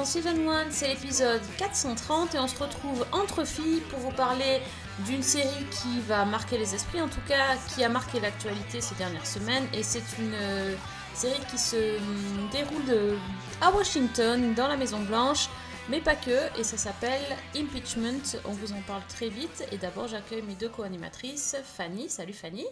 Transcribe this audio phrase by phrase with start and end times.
[0.00, 4.62] dans Season 1, c'est l'épisode 430 et on se retrouve entre filles pour vous parler
[5.04, 8.94] d'une série qui va marquer les esprits, en tout cas qui a marqué l'actualité ces
[8.94, 10.74] dernières semaines et c'est une euh,
[11.12, 13.18] série qui se hum, déroule de-
[13.60, 15.50] à Washington, dans la Maison Blanche,
[15.90, 20.08] mais pas que, et ça s'appelle Impeachment, on vous en parle très vite et d'abord
[20.08, 22.64] j'accueille mes deux co-animatrices, Fanny, salut Fanny,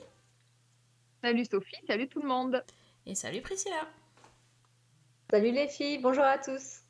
[1.22, 2.64] Salut Sophie, salut tout le monde.
[3.04, 3.86] et salut Priscilla.
[5.30, 6.87] Salut les filles, bonjour à tous.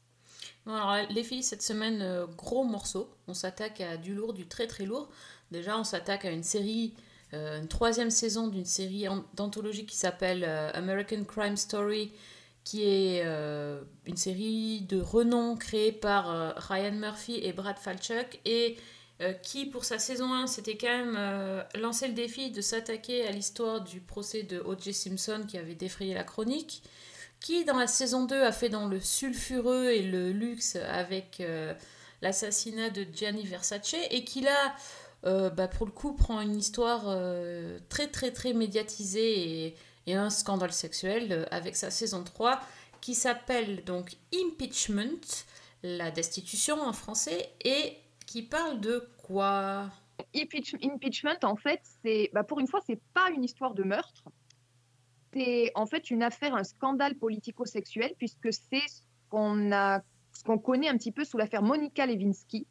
[0.68, 3.10] Alors les filles, cette semaine, euh, gros morceau.
[3.26, 5.08] On s'attaque à du lourd, du très très lourd.
[5.50, 6.92] Déjà, on s'attaque à une série,
[7.32, 12.12] euh, une troisième saison d'une série an- d'anthologie qui s'appelle euh, American Crime Story,
[12.64, 13.22] qui est
[14.04, 18.76] une série de renom créée par Ryan Murphy et Brad Falchuk et
[19.42, 23.80] qui, pour sa saison 1, s'était quand même lancé le défi de s'attaquer à l'histoire
[23.80, 24.92] du procès de O.J.
[24.92, 26.82] Simpson qui avait défrayé la chronique
[27.40, 31.74] qui dans la saison 2 a fait dans le sulfureux et le luxe avec euh,
[32.22, 34.74] l'assassinat de Gianni Versace et qui là
[35.24, 39.76] euh, bah, pour le coup prend une histoire euh, très très très médiatisée et,
[40.10, 42.62] un scandale sexuel avec sa saison 3
[43.02, 45.20] qui s'appelle donc Impeachment,
[45.82, 49.90] la destitution en français et qui parle de quoi?
[50.34, 54.24] Impeach- impeachment, en fait, c'est bah, pour une fois, c'est pas une histoire de meurtre.
[55.32, 60.00] C'est en fait une affaire, un scandale politico-sexuel, puisque c'est ce qu'on a,
[60.32, 62.66] ce qu'on connaît un petit peu sous l'affaire Monica Lewinsky,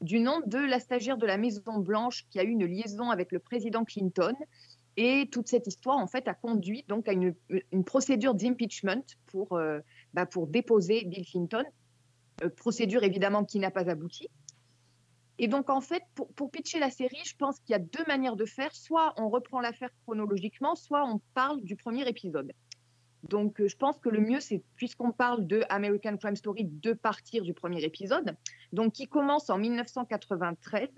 [0.00, 3.32] du nom de la stagiaire de la Maison Blanche qui a eu une liaison avec
[3.32, 4.34] le président Clinton.
[4.96, 7.34] Et toute cette histoire, en fait, a conduit donc à une,
[7.84, 9.80] procédure d'impeachment pour, euh,
[10.12, 11.64] bah, pour déposer Bill Clinton.
[12.42, 14.28] Euh, procédure évidemment qui n'a pas abouti.
[15.38, 18.36] Et donc, en fait, pour, pitcher la série, je pense qu'il y a deux manières
[18.36, 18.72] de faire.
[18.74, 22.52] Soit on reprend l'affaire chronologiquement, soit on parle du premier épisode.
[23.28, 26.92] Donc, euh, je pense que le mieux, c'est, puisqu'on parle de American Crime Story, de
[26.92, 28.36] partir du premier épisode,
[28.72, 30.88] donc qui commence en 1993,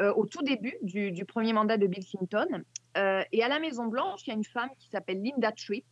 [0.00, 2.64] euh, au tout début du, premier mandat de Bill Clinton.
[2.96, 5.84] Euh, et à la Maison-Blanche, il y a une femme qui s'appelle Linda Tripp,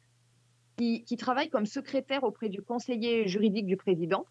[0.77, 4.25] qui, travaille comme secrétaire auprès du conseiller juridique du président.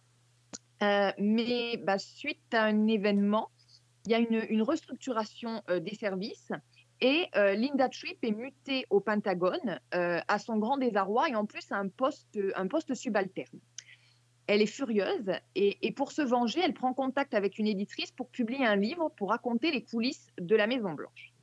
[0.81, 3.49] Mais bah, suite à un événement,
[4.05, 6.51] il y a une, restructuration euh, des services
[6.99, 11.45] et euh, Linda Tripp est mutée au Pentagone euh, à son grand désarroi et en
[11.45, 13.59] plus à un poste, un poste subalterne.
[14.47, 18.65] Elle est furieuse et, pour se venger, elle prend contact avec une éditrice pour publier
[18.65, 21.33] un livre pour raconter les coulisses de la Maison Blanche.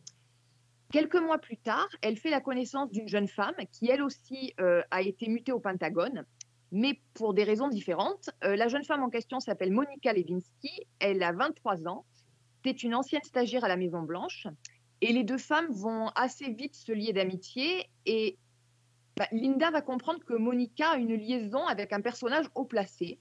[0.93, 5.01] Quelques mois plus tard, elle fait la connaissance d'une jeune femme qui, elle aussi, a
[5.01, 6.27] été mutée au Pentagone
[6.73, 8.31] mais pour des raisons différentes.
[8.43, 12.05] La jeune femme en question s'appelle Monica Lewinsky, elle a 23 ans,
[12.65, 14.47] c'est une ancienne stagiaire à la Maison Blanche,
[15.01, 18.39] et les deux femmes vont assez vite se lier d'amitié, et
[19.17, 23.19] bah, Linda va comprendre que Monica a une liaison avec un personnage haut placé,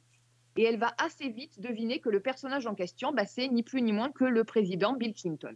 [0.58, 3.82] et elle va assez vite deviner que le personnage en question, bah, c'est ni plus
[3.82, 5.56] ni moins que le président Bill Clinton.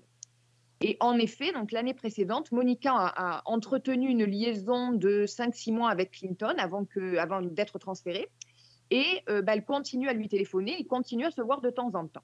[0.81, 6.11] Et en effet, donc l'année précédente, Monica a, entretenu une liaison de 5-6 mois avec
[6.11, 6.85] Clinton avant,
[7.17, 8.29] avant d'être transférée.
[8.91, 11.91] Et euh, bah, elle continue à lui téléphoner, ils continuent à se voir de temps
[11.95, 12.23] en temps.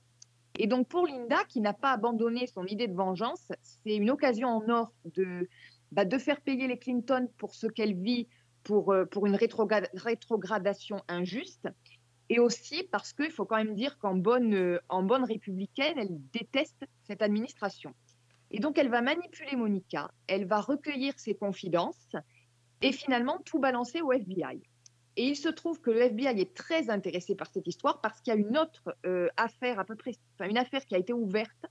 [0.62, 4.50] Et donc pour Linda, qui n'a pas abandonné son idée de vengeance, c'est une occasion
[4.50, 5.47] en or de,
[5.94, 8.28] bah, faire payer les Clinton pour ce qu'elle vit,
[8.64, 11.69] pour, euh, une rétrogra- rétrogradation injuste.
[12.28, 17.22] Et aussi parce qu'il faut quand même dire qu'en euh, bonne républicaine, elle déteste cette
[17.22, 17.96] administration.
[18.52, 22.12] Et donc, elle va manipuler Monica, elle va recueillir ses confidences
[22.81, 24.62] et finalement tout balancer au FBI.
[25.16, 28.34] Et il se trouve que le FBI est très intéressé par cette histoire parce qu'il
[28.34, 31.13] y a une autre euh, affaire à peu près, enfin une affaire qui a été
[31.13, 31.66] ouverte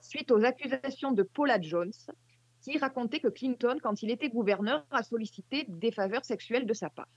[0.00, 1.92] suite aux accusations de Paula Jones,
[2.62, 6.90] qui racontait que Clinton, quand il était gouverneur, a sollicité des faveurs sexuelles de sa
[6.90, 7.08] part.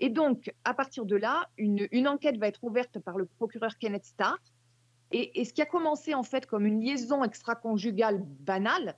[0.00, 4.04] Et donc, à partir de là, une, enquête va être ouverte par le procureur Kenneth
[4.04, 4.38] Starr,
[5.12, 8.96] et, ce qui a commencé en fait comme une liaison extra-conjugale banale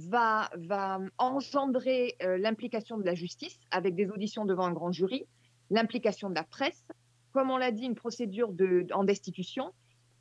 [0.00, 5.26] va, va engendrer euh, l'implication de la justice avec des auditions devant un grand jury,
[5.70, 6.84] l'implication de la presse,
[7.32, 9.72] comme on l'a dit, une procédure de, en destitution,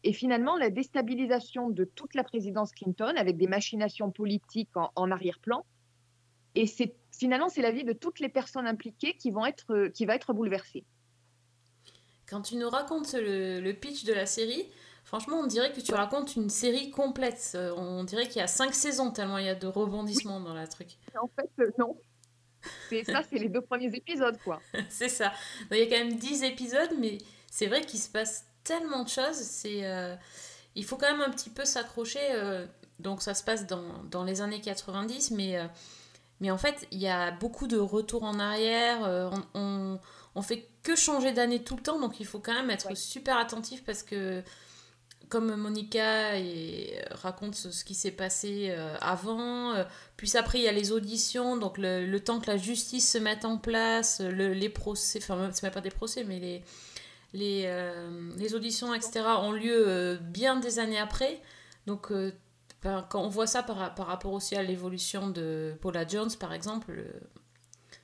[0.03, 5.11] et finalement la déstabilisation de toute la présidence Clinton avec des machinations politiques en, en
[5.11, 5.65] arrière-plan.
[6.55, 10.05] Et c'est finalement c'est la vie de toutes les personnes impliquées qui vont être qui
[10.05, 10.85] va être bouleversée.
[12.27, 14.67] Quand tu nous racontes le, le pitch de la série,
[15.07, 17.53] Franchement, on dirait que tu racontes une série complète.
[17.55, 20.53] Euh, On dirait qu'il y a cinq saisons tellement il y a de rebondissements dans
[20.53, 20.97] la truc.
[21.17, 21.97] En fait, euh, non.
[22.89, 24.61] C'est ça, c'est les deux premiers épisodes, quoi.
[24.89, 25.31] c'est ça.
[25.71, 27.17] Il y a quand même 10 épisodes, mais
[27.51, 29.35] c'est vrai qu'il se passe tellement de choses.
[29.35, 30.15] C'est, euh,
[30.75, 32.19] il faut quand même un petit peu s'accrocher.
[32.99, 35.57] donc ça se passe dans, dans, les années 90, mais,
[36.39, 38.99] mais en fait, il y a beaucoup de retours en arrière.
[39.53, 39.99] on,
[40.35, 43.37] on, fait que changer d'année tout le temps, donc il faut quand même être super
[43.37, 44.43] attentif parce que
[45.29, 49.83] comme Monica euh, raconte ce, qui s'est passé euh, avant, euh,
[50.15, 53.45] puis après il y a les auditions, donc le, temps que la justice se mette
[53.45, 56.63] en place, les procès, enfin c'est même pas des procès, mais
[57.33, 61.41] les, auditions, etc., ont lieu bien des années après.
[61.85, 62.11] Donc
[62.81, 67.03] ben, quand on voit ça par, rapport aussi à l'évolution de Paula Jones, par exemple,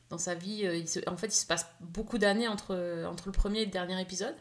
[0.10, 0.68] dans sa vie,
[1.08, 4.36] en fait il se passe beaucoup d'années entre, entre le premier et le dernier épisode.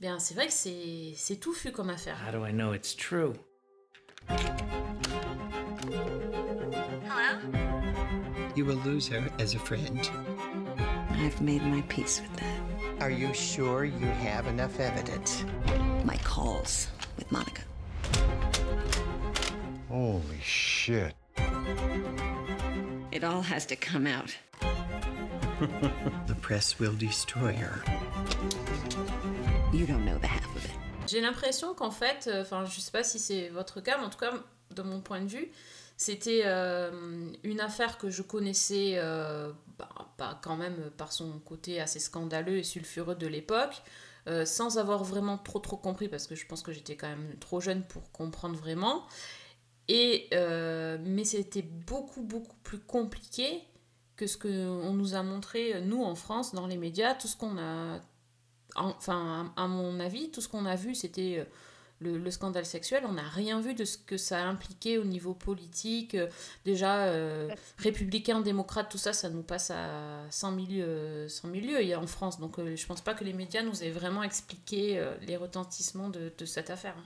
[0.00, 2.16] Bien, c'est vrai que c'est, c'est touffu comme affaire.
[2.24, 3.34] How do I know it's true?
[7.08, 7.38] Hello?
[8.54, 10.08] You will lose her as a friend.
[11.10, 13.02] I've made my peace with that.
[13.02, 15.44] Are you sure you have enough evidence?
[16.04, 16.86] My calls
[17.16, 17.62] with Monica.
[19.88, 21.14] Holy shit.
[23.10, 24.36] It all has to come out.
[26.28, 27.82] the press will destroy her.
[31.06, 34.10] J'ai l'impression qu'en fait, euh, enfin, je sais pas si c'est votre cas, mais en
[34.10, 34.32] tout cas,
[34.74, 35.50] de mon point de vue,
[35.98, 41.98] c'était euh, une affaire que je connaissais euh, bah, quand même par son côté assez
[41.98, 43.82] scandaleux et sulfureux de l'époque,
[44.44, 47.60] sans avoir vraiment trop trop compris, parce que je pense que j'étais quand même trop
[47.60, 49.06] jeune pour comprendre vraiment.
[49.88, 53.62] Et, mais c'était beaucoup beaucoup plus compliqué
[54.16, 57.56] que ce qu'on nous a montré, nous en France, dans les médias, tout ce qu'on
[57.56, 58.00] a
[58.76, 61.44] enfin, à mon avis, tout ce qu'on a vu, c'était euh,
[62.00, 63.04] le, scandale sexuel.
[63.06, 66.14] On n'a rien vu de ce que ça a impliqué au niveau politique.
[66.14, 66.28] Euh,
[66.64, 67.48] déjà, euh,
[67.78, 70.66] républicain, démocrate, tout ça, ça nous passe à 100 000,
[71.54, 72.38] lieues en France.
[72.40, 76.70] Donc, je pense pas que les médias nous aient vraiment expliqué les retentissements de, cette
[76.70, 76.96] affaire.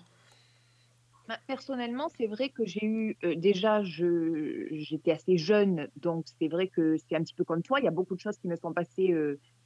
[1.29, 6.97] Bah, personnellement, c'est vrai que j'ai eu déjà, j'étais assez jeune, donc c'est vrai que
[7.09, 7.79] c'est un petit peu comme toi.
[7.79, 9.15] Il y a beaucoup de choses qui me sont passées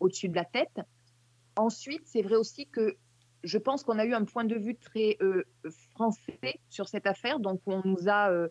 [0.01, 0.81] au-dessus de la tête.
[1.57, 2.97] Ensuite, c'est vrai aussi que
[3.43, 5.45] je pense qu'on a eu un point de vue très euh,
[5.93, 7.41] français sur cette affaire.
[7.41, 8.49] Donc, on nous a, euh,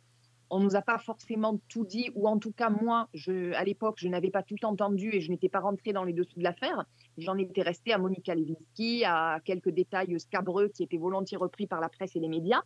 [0.49, 3.09] on nous a pas forcément tout dit, ou en tout cas, moi,
[3.55, 6.37] à l'époque, je n'avais pas tout entendu et je n'étais pas rentrée dans les dessous
[6.39, 6.85] de l'affaire.
[7.17, 11.81] J'en étais restée à Monica Lewinsky, à quelques détails scabreux qui étaient volontiers repris par
[11.81, 12.61] la presse et les médias.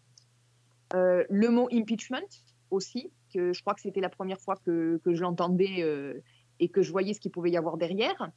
[0.94, 2.30] Euh, le mot impeachment
[2.69, 6.21] aussi, que je crois que c'était la première fois que, que je l'entendais
[6.59, 8.30] et que je voyais ce qu'il pouvait y avoir derrière.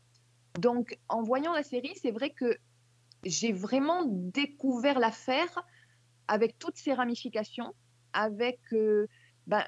[0.59, 2.57] Donc, en voyant la série, c'est vrai que
[3.25, 5.65] j'ai vraiment découvert l'affaire
[6.29, 7.75] avec toutes ses ramifications,
[8.13, 9.07] avec euh,
[9.47, 9.65] ben,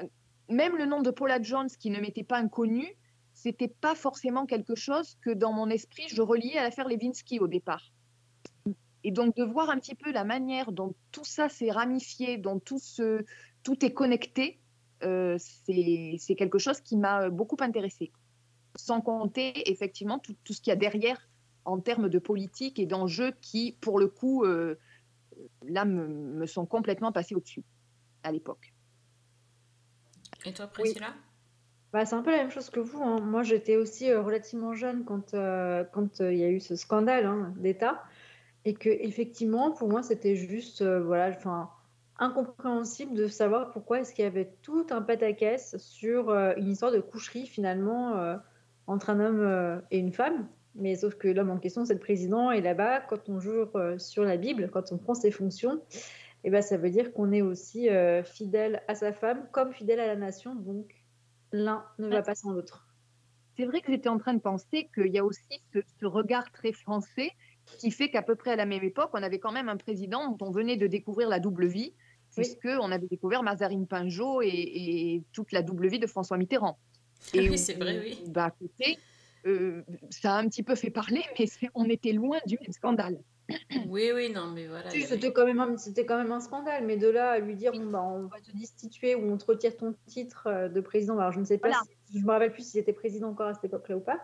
[0.49, 2.87] même le nom de Paula Jones qui ne m'était pas inconnu,
[3.33, 7.49] c'était pas forcément quelque chose que dans mon esprit je reliais à l'affaire Levinsky au
[7.49, 7.93] départ.
[9.03, 12.59] Et donc de voir un petit peu la manière dont tout ça s'est ramifié, dont
[12.59, 12.79] tout,
[13.85, 14.61] est connecté,
[15.03, 18.13] euh, c'est quelque chose qui m'a beaucoup intéressée
[18.77, 21.29] sans compter effectivement tout, ce qu'il y a derrière
[21.65, 24.79] en termes de politique et d'enjeux qui, pour le coup, euh,
[25.67, 27.65] là, me, sont complètement passés au-dessus
[28.23, 28.75] à l'époque.
[30.45, 31.15] Et toi, Priscilla?
[31.93, 33.03] Bah, C'est un peu la même chose que vous.
[33.03, 33.21] Hein.
[33.21, 37.27] Moi, j'étais aussi euh, relativement jeune quand euh, quand il y a eu ce scandale
[37.27, 38.03] hein, d'État.
[38.67, 41.71] Et que, effectivement, pour moi, c'était juste voilà, enfin,
[42.19, 47.01] incompréhensible de savoir pourquoi est-ce qu'il y avait tout un pataquès sur une histoire de
[47.01, 48.39] coucherie, finalement
[48.87, 50.49] entre un homme euh, et une femme.
[50.75, 52.51] Mais sauf que l'homme en question, c'est le président.
[52.51, 55.81] Et là-bas, quand on joue euh, sur la Bible, quand on prend ses fonctions,
[56.43, 60.01] eh ben, ça veut dire qu'on est aussi euh, fidèle à sa femme comme fidèle
[60.01, 60.55] à la nation.
[60.55, 60.95] Donc,
[61.53, 62.87] l'un ne va pas sans l'autre.
[63.57, 66.73] C'est vrai que j'étais en train de penser qu'il y a aussi ce, regard très
[66.73, 67.31] français
[67.79, 70.29] qui fait qu'à peu près à la même époque, on avait quand même un président
[70.29, 71.95] dont on venait de découvrir la double vie,
[72.35, 76.79] puisqu'on avait découvert Mazarine Pinjot et, toute la double vie de François Mitterrand.
[77.33, 78.23] Et oui, c'est vrai, oui.
[78.29, 78.99] Bah, côté,
[79.47, 83.19] euh, ça a un petit peu fait parler, mais on était loin du scandale.
[83.89, 84.89] Oui, oui, non, mais voilà.
[84.91, 88.03] c'était quand, même un, quand même un scandale, mais de là à lui dire bah,
[88.03, 91.41] on va te destituer ou on te retire ton titre euh, de président, alors je
[91.41, 93.97] ne sais pas, si, je me rappelle plus si était président encore à cette époque-là
[93.97, 94.19] ou pas,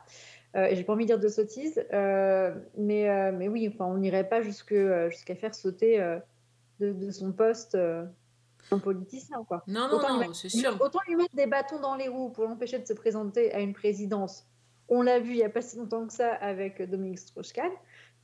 [0.57, 3.99] euh, et j'ai pas envie de dire de sottises, euh, mais, mais oui, enfin, on
[3.99, 5.99] n'irait pas jusqu'à faire sauter
[6.80, 7.76] de, de, son poste
[8.71, 9.45] un politicien.
[9.45, 9.62] Quoi.
[9.67, 10.76] Non, non, non, c'est sûr.
[10.81, 13.73] Autant lui mettre des bâtons dans les roues pour l'empêcher de se présenter à une
[13.73, 14.47] présidence.
[14.88, 17.71] On l'a vu il n'y a pas si longtemps que ça avec Dominique Strauss-Kahn.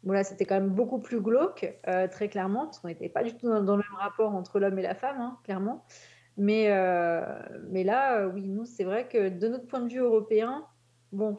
[0.03, 3.25] Bon, là, c'était quand même beaucoup plus glauque, euh, très clairement, parce qu'on n'était pas
[3.25, 5.85] du tout dans, le même rapport entre l'homme et la femme, hein, clairement.
[6.37, 7.23] Mais, euh,
[7.71, 10.65] mais là, euh, oui, nous, c'est vrai que de notre point de vue européen,
[11.13, 11.39] bon,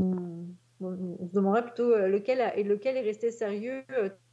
[0.00, 0.46] on,
[0.80, 3.84] se demanderait plutôt lequel, a, et lequel est resté sérieux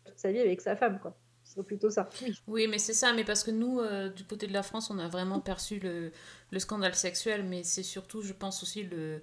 [0.05, 1.15] toute sa vie avec sa femme, quoi.
[1.51, 2.07] C'est plutôt ça.
[2.47, 4.99] Oui, mais c'est ça, mais parce que nous, euh, du côté de la France, on
[4.99, 6.11] a vraiment perçu le,
[6.51, 9.21] le scandale sexuel, mais c'est surtout, je pense aussi, le,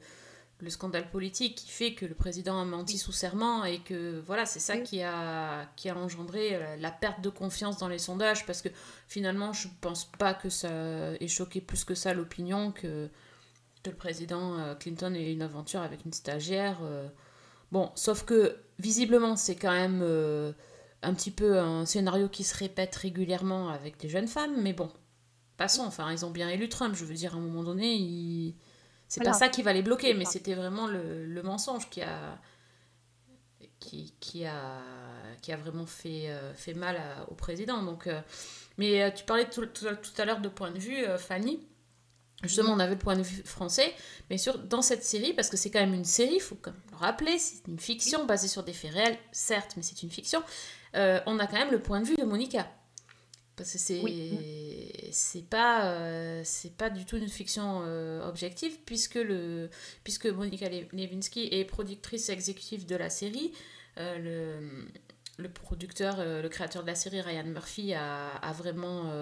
[0.61, 4.45] le scandale politique qui fait que le président a menti sous serment et que voilà,
[4.47, 4.83] c'est ça Oui.
[4.83, 8.71] qui a, qui a engendré euh, la perte de confiance dans les sondages parce que
[9.09, 13.09] finalement, je pense pas que ça ait choqué plus que ça l'opinion que,
[13.85, 16.79] que le président euh, Clinton ait une aventure avec une stagiaire.
[17.73, 20.53] Bon, sauf que visiblement, c'est quand même euh,
[21.03, 24.91] un petit peu un scénario qui se répète régulièrement avec des jeunes femmes, mais bon,
[25.57, 28.55] passons, enfin, ils ont bien élu Trump, je veux dire, à un moment donné,
[29.09, 32.39] c'est pas ça qui va les bloquer, mais c'était vraiment le, le mensonge qui a,
[33.79, 34.81] qui, qui a,
[35.43, 37.83] qui a vraiment fait, euh, fait mal à- au président.
[37.83, 38.21] Donc, euh,
[38.79, 41.61] mais euh, tu parlais tout, tout- tout à l'heure de point de vue, Fanny.
[42.43, 43.95] Justement, on avait le point de vue français,
[44.29, 46.71] mais sur, dans cette série, parce que c'est quand même une série, il faut quand
[46.71, 50.11] même le rappeler, c'est une fiction basée sur des faits réels, certes, mais c'est une
[50.11, 50.43] fiction.
[50.97, 52.71] Euh, on a quand même le point de vue de Monica.
[53.57, 54.03] Parce que c'est
[55.13, 59.71] c'est pas euh, c'est pas du tout une fiction euh, objective puisque le
[60.05, 63.53] puisque Monica Le- Lewinsky est productrice exécutive de la série
[63.97, 64.59] le
[65.39, 69.13] le producteur, le créateur de la série, Ryan Murphy, a, a vraiment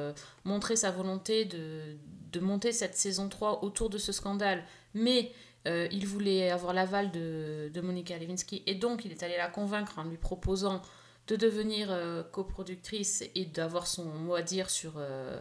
[0.44, 1.96] montré sa volonté de,
[2.30, 4.62] de monter cette saison 3 autour de ce scandale.
[4.94, 5.32] Mais
[5.66, 9.48] euh, il voulait avoir l'aval de, de Monica Lewinsky et donc il est allé la
[9.48, 10.82] convaincre en lui proposant
[11.26, 15.40] de devenir euh, coproductrice et d'avoir son mot à dire sur euh,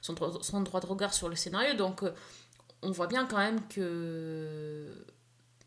[0.00, 1.74] son, droit, son droit de regard sur le scénario.
[1.74, 2.12] Donc euh,
[2.82, 4.92] on voit bien quand même que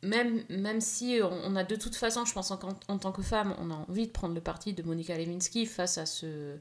[0.04, 3.24] même, même si on, on a de toute façon, je pense en, en tant que
[3.24, 6.58] femme, on a envie de prendre le parti de Monica Lewinsky face à ce,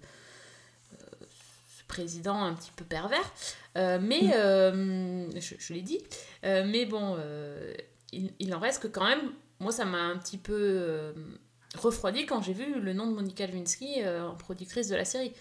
[0.91, 3.33] ce président un petit peu pervers.
[3.77, 6.01] Mais, euh, je, je l'ai dit,
[6.43, 7.19] mais bon,
[8.13, 11.13] il, il en reste que quand même, moi ça m'a un petit peu
[11.75, 15.35] refroidi quand j'ai vu le nom de Monica Lewinsky euh, en productrice de la série.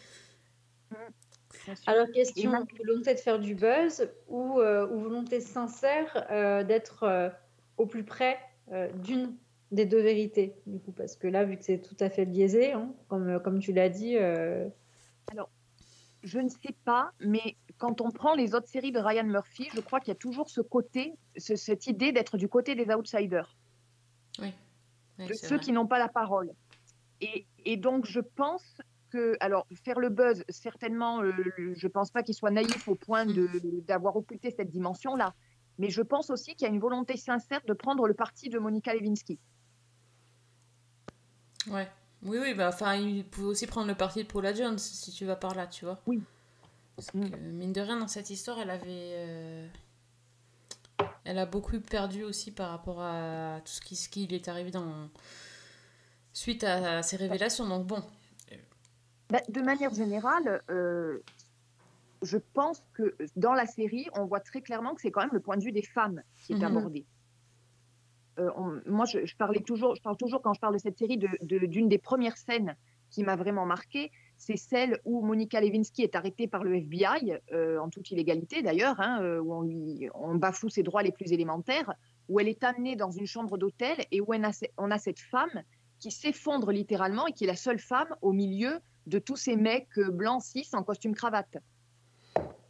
[1.65, 1.75] Sûr.
[1.87, 2.51] Alors, question
[2.85, 7.29] volonté de faire du buzz ou, euh, ou volonté sincère euh, d'être euh,
[7.77, 8.37] au plus près
[8.71, 9.35] euh, d'une
[9.71, 12.73] des deux vérités, du coup, parce que là, vu que c'est tout à fait biaisé,
[12.73, 14.67] hein, comme, comme tu l'as dit, euh,
[16.21, 19.81] Je ne sais pas, mais quand on prend les autres séries de Ryan Murphy, je
[19.81, 23.55] crois qu'il y a toujours ce côté, ce- cette idée d'être du côté des outsiders,
[25.19, 25.59] De ceux vrai.
[25.59, 26.51] qui n'ont pas la parole.
[27.21, 28.63] Et, et donc, je pense
[29.11, 31.31] que, alors, faire le buzz, certainement, euh,
[31.75, 35.33] je ne pense pas qu'il soit naïf au point de- d'avoir occulté cette dimension-là.
[35.77, 38.57] Mais je pense aussi qu'il y a une volonté sincère de prendre le parti de
[38.59, 39.39] Monica Lewinsky.
[41.67, 41.89] Ouais.
[42.23, 45.25] Oui, oui, bah, enfin, il pouvait aussi prendre le parti de Paula Jones, si tu
[45.25, 46.01] vas par là, tu vois.
[46.07, 46.21] Oui.
[46.95, 47.29] Parce Mm.
[47.29, 48.85] que, mine de rien, dans cette histoire, elle avait...
[48.87, 49.67] euh,
[51.25, 54.47] Elle a beaucoup perdu aussi par rapport à tout ce qui, ce qui lui est
[54.47, 55.09] arrivé dans...
[56.33, 57.67] suite à, à ses révélations.
[57.67, 58.01] Donc bon,
[59.29, 61.19] Bah, de manière générale, euh,
[62.21, 65.39] je pense que dans la série, on voit très clairement que c'est quand même le
[65.39, 66.63] point de vue des femmes qui est Mhm.
[66.77, 67.05] abordé.
[68.39, 70.97] Euh, on- moi, je, je parlais toujours, je parle toujours quand je parle de cette
[70.97, 72.75] série de- de- d'une des premières scènes
[73.09, 77.77] qui m'a vraiment marquée, c'est celle où Monica Lewinsky est arrêtée par le FBI, euh,
[77.79, 81.31] en toute illégalité d'ailleurs, hein, euh, où on, lui, on bafoue ses droits les plus
[81.31, 81.93] élémentaires,
[82.29, 84.97] où elle est amenée dans une chambre d'hôtel et où on a, ce- on a
[84.97, 85.63] cette femme
[85.99, 89.97] qui s'effondre littéralement et qui est la seule femme au milieu de tous ces mecs
[89.97, 91.57] euh, blancs cis en costume cravate.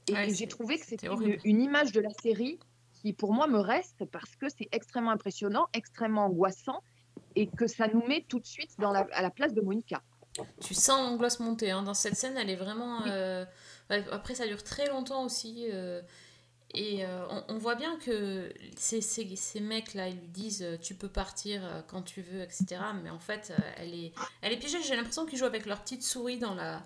[0.10, 1.08] Et, Ouais, j'ai trouvé que c'était
[1.46, 2.60] une, image de la série
[2.94, 6.82] qui, pour moi, me reste parce que c'est extrêmement impressionnant, extrêmement angoissant
[7.36, 10.02] et que ça nous met tout de suite dans la- à la place de Monica.
[10.62, 11.72] Tu sens l'angoisse monter.
[11.72, 11.84] hein.
[11.84, 13.06] Dans cette scène, elle est vraiment...
[13.08, 13.46] euh,
[14.12, 15.68] Après, ça dure très longtemps aussi.
[15.72, 16.02] euh,
[16.74, 20.96] Et euh, on, on voit bien que ces, ces, ces mecs-là, ils lui disent tu
[20.96, 22.78] peux partir quand tu veux, etc.
[23.04, 24.82] Mais en fait, elle, est, elle est piégée.
[24.82, 26.82] J'ai l'impression qu'ils jouent avec leur petite souris dans la,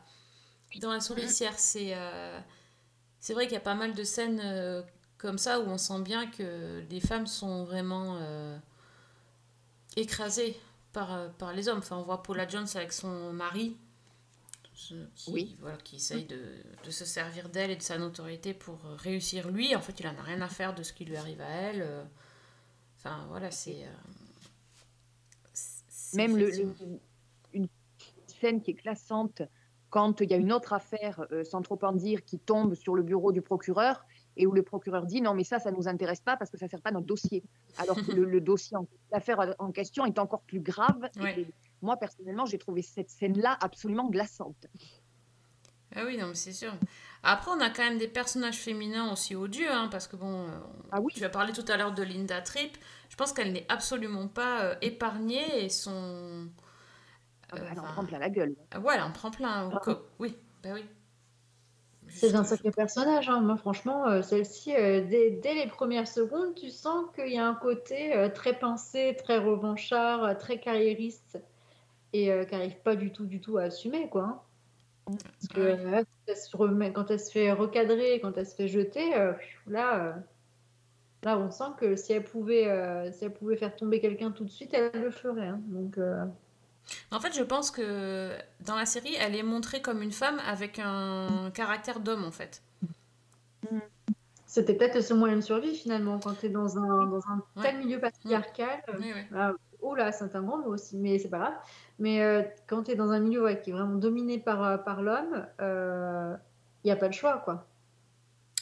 [0.82, 1.58] dans la souricière.
[1.58, 2.38] C'est euh,
[3.22, 4.82] c'est vrai qu'il y a pas mal de scènes euh,
[5.18, 8.20] comme ça où on sent bien que les femmes sont vraiment
[9.96, 10.60] écrasées
[10.94, 11.80] par, euh, par les hommes.
[11.80, 13.78] Enfin, on voit Paula Jones avec son mari
[14.74, 15.58] qui, Oui.
[15.60, 16.40] voilà, qui essaye de,
[16.84, 19.76] de se servir d'elle et de sa notoriété pour euh, réussir lui.
[19.76, 21.82] En fait, il en a rien à faire de ce qui lui arrive à elle.
[21.82, 22.04] euh.
[22.98, 23.86] Enfin, voilà, c'est...
[26.14, 26.52] Même le,
[27.54, 27.68] une
[28.40, 29.42] scène qui est classante
[29.90, 32.96] quand il y a une autre affaire, euh, sans trop en dire, qui tombe sur
[32.96, 34.06] le bureau du procureur
[34.38, 36.66] et où le procureur dit non mais ça, ça nous intéresse pas parce que ça
[36.66, 37.44] ne sert pas à notre dossier.
[37.78, 38.78] Alors que le, le dossier,
[39.12, 41.10] l'affaire en question est encore plus grave.
[41.36, 41.48] Et
[41.82, 44.66] moi, personnellement, j'ai trouvé cette scène-là absolument glaçante.
[45.96, 46.74] Ah oui, non, mais c'est sûr.
[47.24, 50.60] Après, on a quand même des personnages féminins aussi odieux, hein, parce que bon, euh,
[50.60, 51.14] on- Ah oui.
[51.16, 52.78] tu as parlé tout à l'heure de Linda Tripp.
[53.10, 56.50] Je pense qu'elle n'est absolument pas euh, épargnée et son.
[57.52, 58.56] Ah bah, elle en prend plein la gueule.
[58.72, 59.70] Elle en prend plein.
[59.74, 60.00] Ah.
[60.20, 60.84] Oui, bah oui.
[62.10, 63.30] C'est un sacré personnage.
[63.30, 63.42] hein.
[63.42, 67.48] Moi, franchement, euh, celle-ci, euh, dès, dès les premières secondes, tu sens qu'il y a
[67.48, 71.40] un côté euh, très pincé, très revanchard, très carriériste
[72.14, 74.24] et qui n'arrive pas du tout, du tout à assumer, quoi.
[74.24, 74.42] hein.
[75.40, 75.78] Parce que Ouais.
[76.04, 79.12] quand, elle se remet- quand elle se fait recadrer, quand elle se fait jeter,
[79.68, 80.16] là,
[81.24, 84.50] là, on sent que si elle pouvait, si elle pouvait faire tomber quelqu'un tout de
[84.50, 85.48] suite, elle le ferait.
[85.48, 85.62] hein.
[85.68, 86.00] Donc,
[87.12, 88.32] En fait, je pense que
[88.66, 92.62] dans la série, elle est montrée comme une femme avec un caractère d'homme, en fait.
[94.46, 97.44] c'était peut-être le seul moyen de survie finalement quand tu es dans un, dans un
[97.58, 97.64] Ouais.
[97.64, 98.82] tel milieu patriarcal.
[98.90, 99.22] euh, Oui, oui.
[99.36, 99.52] Ah,
[99.82, 101.56] oh là, c'est un grand mot aussi, mais c'est pas grave.
[102.00, 104.78] Mais euh, quand tu es dans un milieu ouais, qui est vraiment dominé par, euh,
[104.78, 107.68] par l'homme, il n'y a pas de choix, quoi.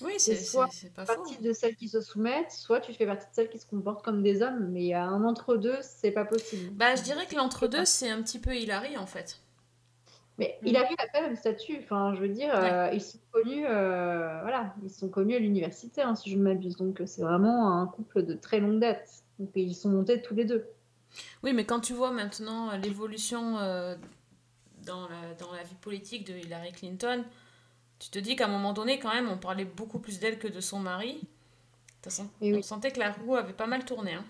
[0.01, 1.23] Oui, c'est soit c'est- pas Tu fais faux.
[1.23, 4.03] partie de celles qui se soumettent, soit tu fais partie de celles qui se comportent
[4.03, 6.69] comme des hommes, mais il y a un entre-deux, c'est pas possible.
[6.73, 9.39] Bah, je dirais que l'entre-deux, c'est un petit peu Hilary, en fait.
[10.37, 11.77] Mais il arrive à quand même statut.
[11.81, 16.01] Enfin, je veux dire, euh, ils sont connus, euh, voilà, ils sont connus à l'université,
[16.01, 16.75] hein, si je ne m'abuse.
[16.75, 19.23] Donc, euh, c'est vraiment un couple de très longue date.
[19.39, 20.65] Donc, ils sont montés tous les deux.
[21.41, 23.95] Oui, mais quand tu vois maintenant l'évolution euh,
[24.85, 27.23] dans, la, dans la vie politique de Hillary Clinton,
[27.99, 30.47] tu te dis qu'à un moment donné, quand même, on parlait beaucoup plus d'elle que
[30.47, 31.21] de son mari.
[32.01, 32.63] T'as sen- Et On oui.
[32.63, 34.13] sentait que la roue avait pas mal tourné.
[34.13, 34.25] Hein.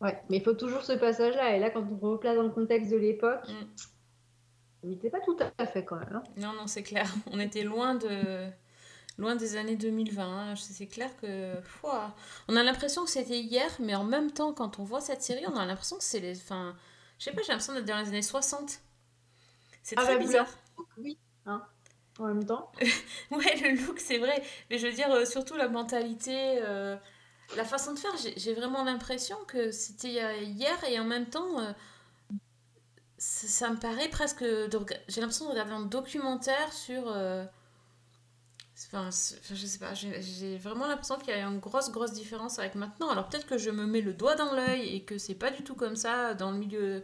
[0.00, 1.56] Ouais, mais il faut toujours ce passage-là.
[1.56, 3.66] Et là, quand on replace dans le contexte de l'époque, Mm.
[4.84, 6.16] il n'était pas tout à fait quand même.
[6.16, 6.22] hein.
[6.36, 7.06] Non, non, c'est clair.
[7.32, 8.48] On était loin de
[9.18, 10.50] loin des années 2020.
[10.50, 10.56] hein.
[10.56, 12.14] C'est clair que Pouah.
[12.48, 15.46] on a l'impression que c'était hier, mais en même temps, quand on voit cette série,
[15.46, 16.36] on a l'impression que c'est les.
[16.38, 16.76] Enfin,
[17.18, 18.80] je sais pas, j'ai l'impression d'être dans les années 60.
[19.82, 20.48] C'est Ah très bah, bizarre.
[20.98, 21.62] Oui, hein,
[22.18, 22.70] en même temps.
[23.30, 24.42] Ouais, le look, c'est vrai.
[24.70, 26.96] Mais je veux dire, euh, surtout la mentalité, euh,
[27.56, 31.74] la façon de faire, j'ai vraiment l'impression que c'était euh, hier et en même temps,
[33.18, 34.44] ça, me paraît presque.
[35.08, 37.08] J'ai l'impression de regarder un documentaire sur.
[38.88, 42.74] Enfin, je sais pas, j'ai vraiment l'impression qu'il y a une grosse, grosse différence avec
[42.74, 43.08] maintenant.
[43.08, 45.62] Alors peut-être que je me mets le doigt dans l'œil et que c'est pas du
[45.64, 47.02] tout comme ça dans le milieu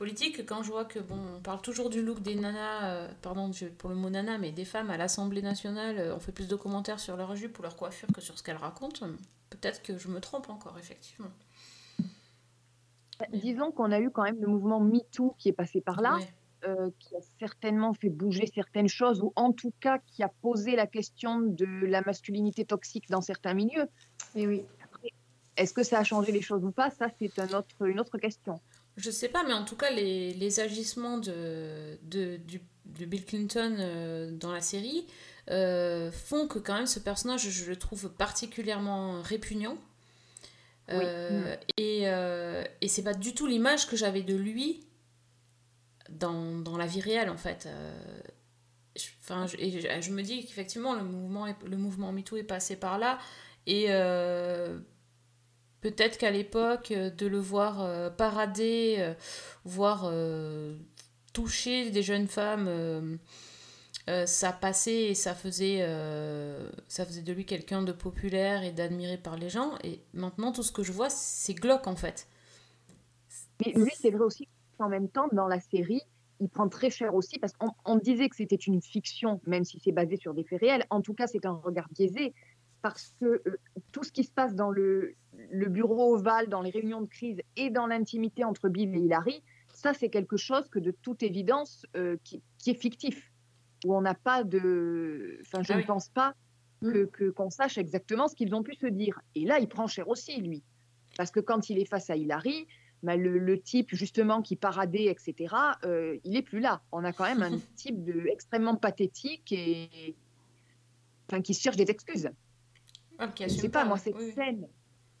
[0.00, 3.50] politique quand je vois que bon on parle toujours du look des nanas euh, pardon
[3.76, 6.56] pour le mot nana mais des femmes à l'Assemblée nationale euh, on fait plus de
[6.56, 9.06] commentaires sur leur jupe ou leur coiffure que sur ce qu'elles racontent
[9.50, 11.28] peut-être que je me trompe encore effectivement
[13.30, 16.32] Disons qu'on a eu quand même le mouvement MeToo qui est passé par là, Ouais.
[16.68, 20.74] euh, qui a certainement fait bouger certaines choses, ou en tout cas qui a posé
[20.74, 23.88] la question de la masculinité toxique dans certains milieux.
[24.34, 24.64] Et oui.
[25.58, 26.88] Est-ce que ça a changé les choses ou pas?
[26.90, 28.58] Ça, c'est un autre, une autre question.
[28.96, 33.24] Je sais pas, mais en tout cas, les, les agissements de, de, du- de Bill
[33.24, 35.06] Clinton euh, dans la série
[35.50, 39.78] euh, font que quand même ce personnage, je le trouve particulièrement répugnant.
[40.90, 44.84] Euh, Et, euh, et c'est pas du tout l'image que j'avais de lui
[46.10, 47.68] dans, dans la vie réelle, en fait.
[48.96, 52.42] Je, enfin, je, et je, je me dis qu'effectivement, le mouvement, le mouvement MeToo est
[52.42, 53.18] passé par là.
[53.66, 53.86] Et
[55.80, 59.14] peut-être qu'à l'époque, euh, de le voir euh, parader, euh,
[59.64, 60.76] voir euh,
[61.32, 63.16] toucher des jeunes femmes, euh,
[64.26, 65.86] ça passait et ça faisait,
[66.88, 69.74] ça faisait de lui quelqu'un de populaire et d'admiré par les gens.
[69.84, 72.26] Et maintenant, tout ce que je vois, c'est glauque en fait.
[73.64, 76.02] Mais lui, c'est vrai aussi qu'en même temps, dans la série,
[76.40, 79.78] il prend très cher aussi parce qu'on on disait que c'était une fiction, même si
[79.78, 80.86] c'est basé sur des faits réels.
[80.90, 82.34] En tout cas, c'est un regard biaisé
[82.82, 83.56] parce que euh,
[83.92, 85.14] tout ce qui se passe dans le,
[85.50, 89.42] le bureau ovale, dans les réunions de crise et dans l'intimité entre Bill et Hilary,
[89.72, 93.30] ça, c'est quelque chose que de toute évidence euh, qui, qui est fictif,
[93.84, 95.38] où on n'a pas de.
[95.42, 96.34] Enfin, je Ah ne pense pas
[96.82, 99.20] que que- qu'on sache exactement ce qu'ils ont pu se dire.
[99.34, 100.62] Et là, il prend cher aussi, lui.
[101.16, 102.66] Parce que quand il est face à Hilary,
[103.02, 106.82] bah, le, le type justement qui paradait, etc., euh, il est plus là.
[106.92, 110.14] On a quand même un type de, extrêmement pathétique et
[111.28, 112.30] enfin, qui cherche des excuses.
[113.20, 114.66] Ah, Je sais pas, moi, cette Oui, scène,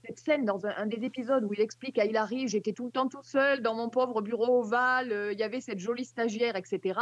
[0.04, 2.90] cette scène dans un, un des épisodes où il explique à Hilary, j'étais tout le
[2.90, 6.56] temps tout seul dans mon pauvre bureau ovale, euh, il y avait cette jolie stagiaire,
[6.56, 6.98] etc.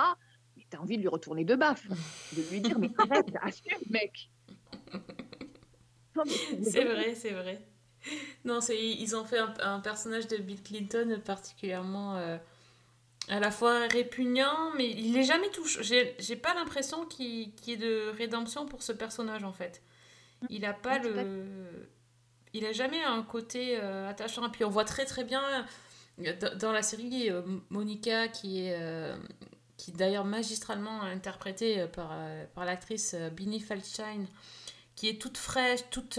[0.56, 4.30] Mais t'as envie de lui retourner de baffe, de lui dire, mais arrête, assume, mec.
[6.62, 7.60] C'est vrai, c'est vrai.
[8.44, 12.38] Non, ils ont fait un, un personnage de Bill Clinton particulièrement euh,
[13.28, 16.14] à la fois répugnant, mais il est jamais touché.
[16.18, 19.82] J'ai pas l'impression qu'il qu'il y ait de rédemption pour ce personnage en fait.
[20.50, 21.88] Il a pas à le,
[22.54, 24.46] il a jamais un côté euh, attachant.
[24.46, 25.42] Et puis on voit très très bien
[26.20, 29.16] euh, dans, la série euh, Monica qui est euh,
[29.76, 32.12] qui d'ailleurs magistralement interprétée par,
[32.54, 34.26] par l'actrice Binnie Feldstein,
[34.96, 36.18] qui est toute fraîche, toute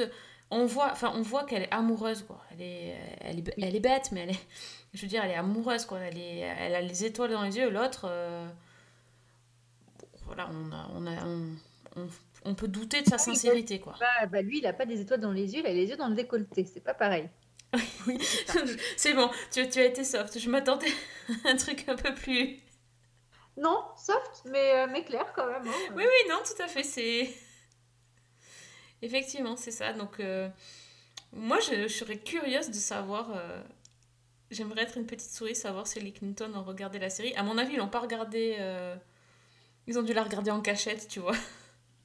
[0.52, 2.42] on voit, enfin, on voit qu'elle est amoureuse, quoi.
[2.52, 4.48] Elle est, elle est, elle est bête, mais elle est,
[4.94, 6.00] je veux dire, elle est amoureuse, quoi.
[6.00, 7.70] Elle, est, elle a les étoiles dans les yeux.
[7.70, 8.48] L'autre, euh,
[10.26, 11.56] voilà, on, a, on, a, on,
[11.96, 12.08] on,
[12.46, 13.96] on peut douter de sa sincérité, quoi.
[14.00, 15.98] Bah, bah, lui, il a pas des étoiles dans les yeux, il a les yeux
[15.98, 16.66] dans le décolleté.
[16.66, 17.30] C'est pas pareil.
[18.08, 18.18] Oui,
[18.98, 20.40] c'est bon, tu, tu as été soft.
[20.40, 20.88] Je m'attendais
[21.46, 22.58] à un truc un peu plus.
[23.58, 25.68] Non, soft, mais, euh, mais clair quand même.
[25.68, 25.94] hein.
[25.96, 26.84] Oui, oui, non, tout à fait.
[26.84, 27.30] C'est.
[29.02, 29.94] Effectivement, c'est ça.
[29.94, 30.50] Donc, euh,
[31.34, 33.32] moi, je, je serais curieuse de savoir.
[33.36, 33.62] euh,
[34.52, 37.36] J'aimerais être une petite souris, savoir si les Clinton ont regardé la série.
[37.36, 38.58] À mon avis, ils l'ont pas regardé.
[38.60, 38.96] euh,
[39.88, 41.36] Ils ont dû la regarder en cachette, tu vois.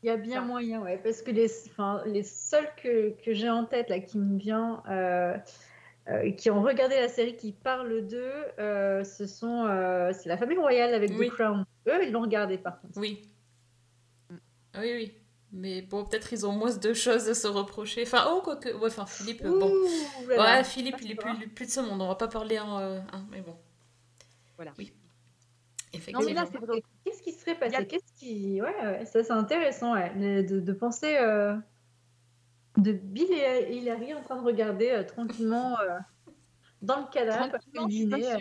[0.04, 3.48] Il y a bien moyen, ouais, parce que les, enfin, les seuls que, que j'ai
[3.48, 5.34] en tête, là, qui me vient, euh,
[6.10, 10.36] euh, qui ont regardé la série, qui parlent d'eux, euh, ce sont, euh, c'est la
[10.36, 11.30] famille royale avec Oui.
[11.30, 11.64] The Crown.
[11.88, 13.00] Eux, ils l'ont regardé, par contre.
[13.00, 13.22] Oui.
[14.30, 15.14] Oui, oui.
[15.52, 18.02] Mais bon, peut-être ils ont moins de choses à se reprocher.
[18.02, 18.68] Enfin, oh, quoique.
[18.74, 19.72] Ouais, enfin, Philippe, bon.
[20.28, 22.02] Ouais, Philippe, il est plus, plus de ce monde.
[22.02, 22.78] On va pas parler en.
[22.78, 23.56] euh, hein, mais bon.
[24.56, 24.74] Voilà.
[24.76, 24.92] Oui.
[26.12, 26.82] Non, mais là, c'est vrai.
[27.04, 27.76] Qu'est-ce qui serait passé?
[27.76, 28.60] a- Qu'est-ce qui...
[28.62, 30.10] Ouais, ouais, ça c'est intéressant, ouais,
[30.42, 31.56] de, penser euh,
[32.76, 35.98] de Bill et Hilary en train de regarder euh, tranquillement euh,
[36.82, 38.38] dans le canapé le.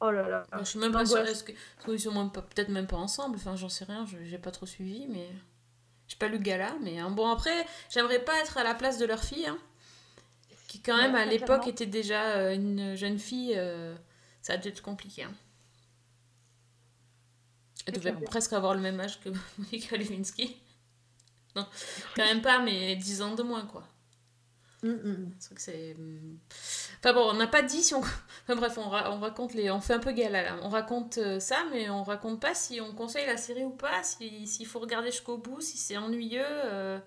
[0.00, 0.46] Oh là là.
[0.58, 1.18] Je suis même pas sûre.
[1.18, 3.36] Est-ce qu'ils sont peut-être même pas ensemble.
[3.36, 4.04] Enfin, j'en sais rien.
[4.06, 5.28] je- J'ai pas trop suivi, mais.
[6.08, 7.10] J'ai pas lu Gala, mais hein.
[7.10, 9.58] bon, après, j'aimerais pas être à la place de leur fille, hein,
[10.68, 13.54] qui quand même Ouais, à l'époque était déjà une jeune fille.
[13.56, 13.96] euh,
[14.40, 15.24] Ça a dû être compliqué.
[15.24, 15.32] hein.
[17.86, 20.56] Elle devait presque avoir le même âge que Monica Lewinsky.
[21.56, 21.66] Non,
[22.14, 23.84] quand même pas, mais 10 ans de moins, quoi.
[24.82, 25.32] Mm, mm.
[25.38, 25.94] C'est vrai que c'est.
[25.98, 26.38] hum,
[27.00, 28.00] Enfin bon, on n'a pas dit si on.
[28.44, 29.70] Enfin bref, on, ra- on raconte les.
[29.70, 30.56] On fait un peu gala là.
[30.62, 34.02] On raconte euh, ça, mais on raconte pas si on conseille la série ou pas,
[34.02, 36.42] si- s'il faut regarder jusqu'au bout, si c'est ennuyeux.
[36.46, 36.98] euh.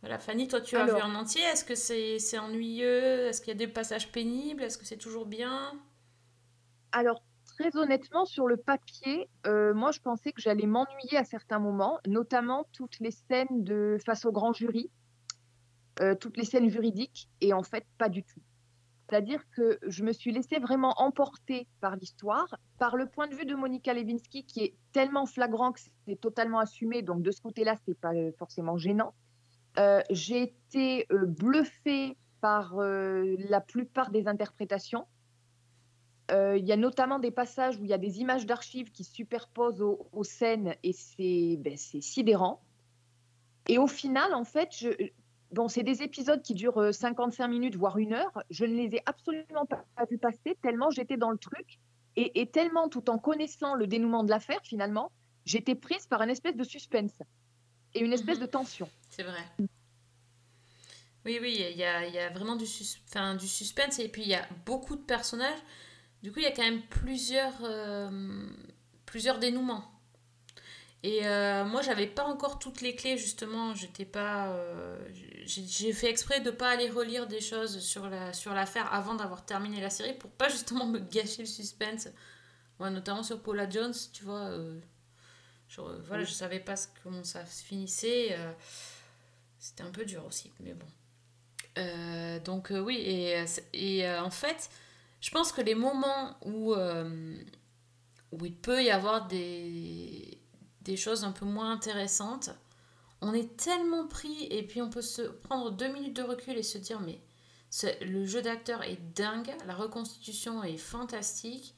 [0.00, 0.96] Voilà, Fanny, toi tu as Alors.
[0.96, 1.42] vu en entier.
[1.42, 3.26] Est-ce que c'est c'est ennuyeux?
[3.28, 4.62] Est-ce qu'il y a des passages pénibles?
[4.62, 5.72] Est-ce que c'est toujours bien?
[6.92, 7.22] Alors,
[7.58, 11.98] très honnêtement, sur le papier, euh, moi, je pensais que j'allais m'ennuyer à certains moments,
[12.06, 14.90] notamment toutes les scènes de face au grand jury,
[16.00, 18.40] euh, toutes les scènes juridiques, et en fait, pas du tout.
[19.08, 23.44] C'est-à-dire que je me suis laissée vraiment emporter par l'histoire, par le point de vue
[23.44, 27.76] de Monica Lewinsky, qui est tellement flagrant que c'est totalement assumé, donc de ce côté-là,
[27.86, 29.14] c'est pas euh, forcément gênant.
[30.10, 35.04] J'ai été bluffée par la plupart des interprétations.
[36.30, 39.04] Euh, Il y a notamment des passages où il y a des images d'archives qui
[39.04, 42.62] se superposent aux, aux scènes et c'est ben, c'est sidérant.
[43.68, 44.88] Et au final, en fait, je,
[45.52, 48.42] bon, c'est des épisodes qui durent euh, 55 minutes, voire une heure.
[48.50, 51.78] Je ne les ai absolument pas, pas vus passer tellement j'étais dans le truc
[52.16, 55.10] et, et tellement tout en connaissant le dénouement de l'affaire, finalement,
[55.44, 57.12] j'étais prise par une espèce de suspense
[57.94, 58.88] et une espèce de tension.
[59.10, 59.42] C'est vrai.
[61.26, 64.08] Oui, oui, il y a, il y a vraiment du, sus- enfin, du suspense et
[64.08, 65.58] puis il y a beaucoup de personnages.
[66.24, 68.48] Du coup, il y a quand même plusieurs, euh,
[69.06, 69.84] plusieurs dénouements.
[71.02, 73.74] Et euh, moi, j'avais pas encore toutes les clés, justement.
[73.74, 74.48] J'étais pas.
[74.54, 74.98] euh,
[75.44, 79.44] j'ai fait exprès de pas aller relire des choses sur la sur l'affaire avant d'avoir
[79.44, 82.08] terminé la série pour pas justement me gâcher le suspense.
[82.80, 84.48] Ouais, notamment sur Paula Jones, tu vois.
[84.48, 84.80] euh,
[85.68, 88.28] je, voilà, je savais pas comment ça se finissait.
[88.38, 88.52] euh,
[89.58, 90.86] c'était un peu dur aussi, mais bon.
[91.78, 94.70] Euh, donc euh, oui, et, euh, euh, en fait,
[95.24, 97.34] je pense que les moments où, euh,
[98.42, 100.38] il peut y avoir des,
[100.98, 102.50] choses un peu moins intéressantes,
[103.22, 106.62] on est tellement pris et puis on peut se prendre deux minutes de recul et
[106.62, 107.22] se dire mais
[108.02, 111.74] le jeu d'acteur est dingue, la reconstitution est fantastique.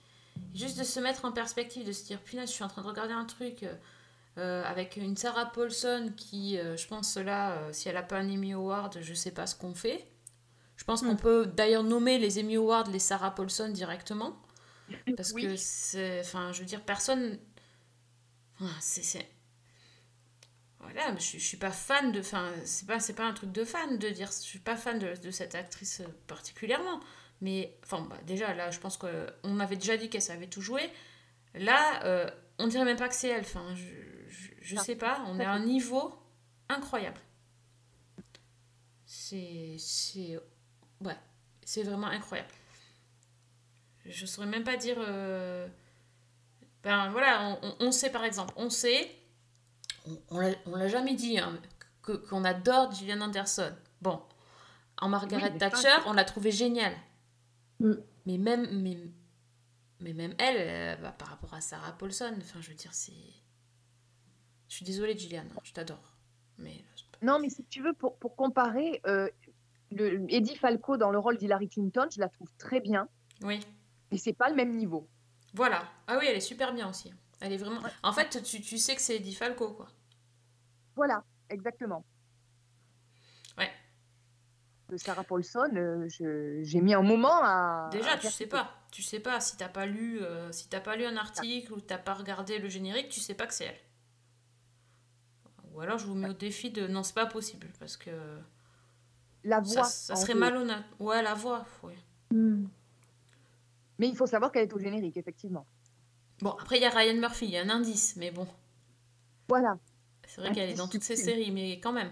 [0.52, 2.88] Juste de se mettre en perspective, de se dire punaise, je suis en train de
[2.88, 3.76] regarder un truc euh,
[4.38, 8.54] euh, avec une Sarah Paulson qui, je pense là, si elle a pas un Emmy
[8.54, 10.10] Award, je sais pas ce qu'on fait.
[10.76, 14.40] Je pense qu'on peut d'ailleurs nommer les Emmy Awards les Sarah Paulson directement.
[15.16, 15.42] Parce Oui.
[15.42, 16.20] que c'est.
[16.20, 17.38] Enfin, je veux dire, personne.
[18.60, 19.26] Enfin, c'est.
[20.80, 22.20] Voilà, je, je suis pas fan de.
[22.20, 24.28] Enfin, c'est pas, pas un truc de fan de dire.
[24.28, 27.00] Je suis pas fan de, de cette actrice particulièrement.
[27.40, 30.88] Mais, enfin, bah, déjà, là, je pense qu'on avait déjà dit qu'elle savait tout jouer.
[31.54, 33.40] Là, euh, on dirait même pas que c'est elle.
[33.40, 33.84] Enfin, je,
[34.28, 36.14] je, je sais pas, on est à un niveau
[36.68, 37.20] incroyable.
[39.04, 39.76] C'est.
[41.00, 41.16] Ouais,
[41.64, 42.48] c'est vraiment incroyable.
[44.04, 44.96] Je saurais même pas dire.
[44.98, 45.68] euh,
[46.82, 49.10] Ben voilà, on, on- sait par exemple, on sait,
[50.06, 50.16] on,
[50.66, 51.58] on l'a- jamais dit, hein,
[52.02, 53.74] qu'on adore Gillian Anderson.
[54.00, 54.22] Bon,
[54.98, 56.94] en Margaret Oui, Thatcher, on l'a trouvé géniale.
[57.80, 57.92] Mm.
[58.26, 58.96] Mais même, mais,
[60.00, 63.12] mais même elle, euh, bah, par rapport à Sarah Paulson, enfin je veux dire, c'est.
[64.68, 66.14] Je suis désolée, Gillian, hein, je t'adore.
[66.58, 66.84] Mais
[67.22, 69.28] Non, mais si tu veux, pour, pour comparer, euh,
[69.92, 73.08] le, Eddie Falco dans le rôle d'Hillary Clinton, je la trouve très bien,
[73.42, 73.60] oui,
[74.10, 75.08] mais c'est pas le même niveau.
[75.54, 75.84] voilà.
[76.06, 77.12] Ah oui, elle est super bien aussi.
[77.40, 77.80] Elle est vraiment.
[78.02, 79.88] En fait, tu, tu sais que c'est Eddie Falco, quoi.
[80.94, 82.04] Voilà, exactement.
[83.58, 83.70] Ouais.
[84.88, 87.88] De Sarah Paulson, euh, je- j'ai mis un moment à.
[87.92, 88.70] Déjà, à tu sais pas.
[88.92, 91.80] Tu sais pas si t'as pas lu, euh, si t'as pas lu un article ou
[91.80, 93.80] t'as pas regardé le générique, tu sais pas que c'est elle.
[95.74, 98.10] Ou alors je vous mets au défi de non, c'est pas possible parce que
[99.46, 99.84] La ça, voix.
[99.84, 100.84] ça serait malhonnête.
[100.98, 101.64] Ouais, la voix.
[101.84, 101.96] ouais.
[102.30, 102.66] Hmm.
[103.98, 105.64] Mais il faut savoir qu'elle est au générique, effectivement.
[106.40, 108.46] Bon, après il y a Ryan Murphy, il y a un indice, mais bon,
[109.48, 109.78] Voilà.
[110.26, 112.10] c'est vrai qu'elle est dans toutes ces séries, mais quand même.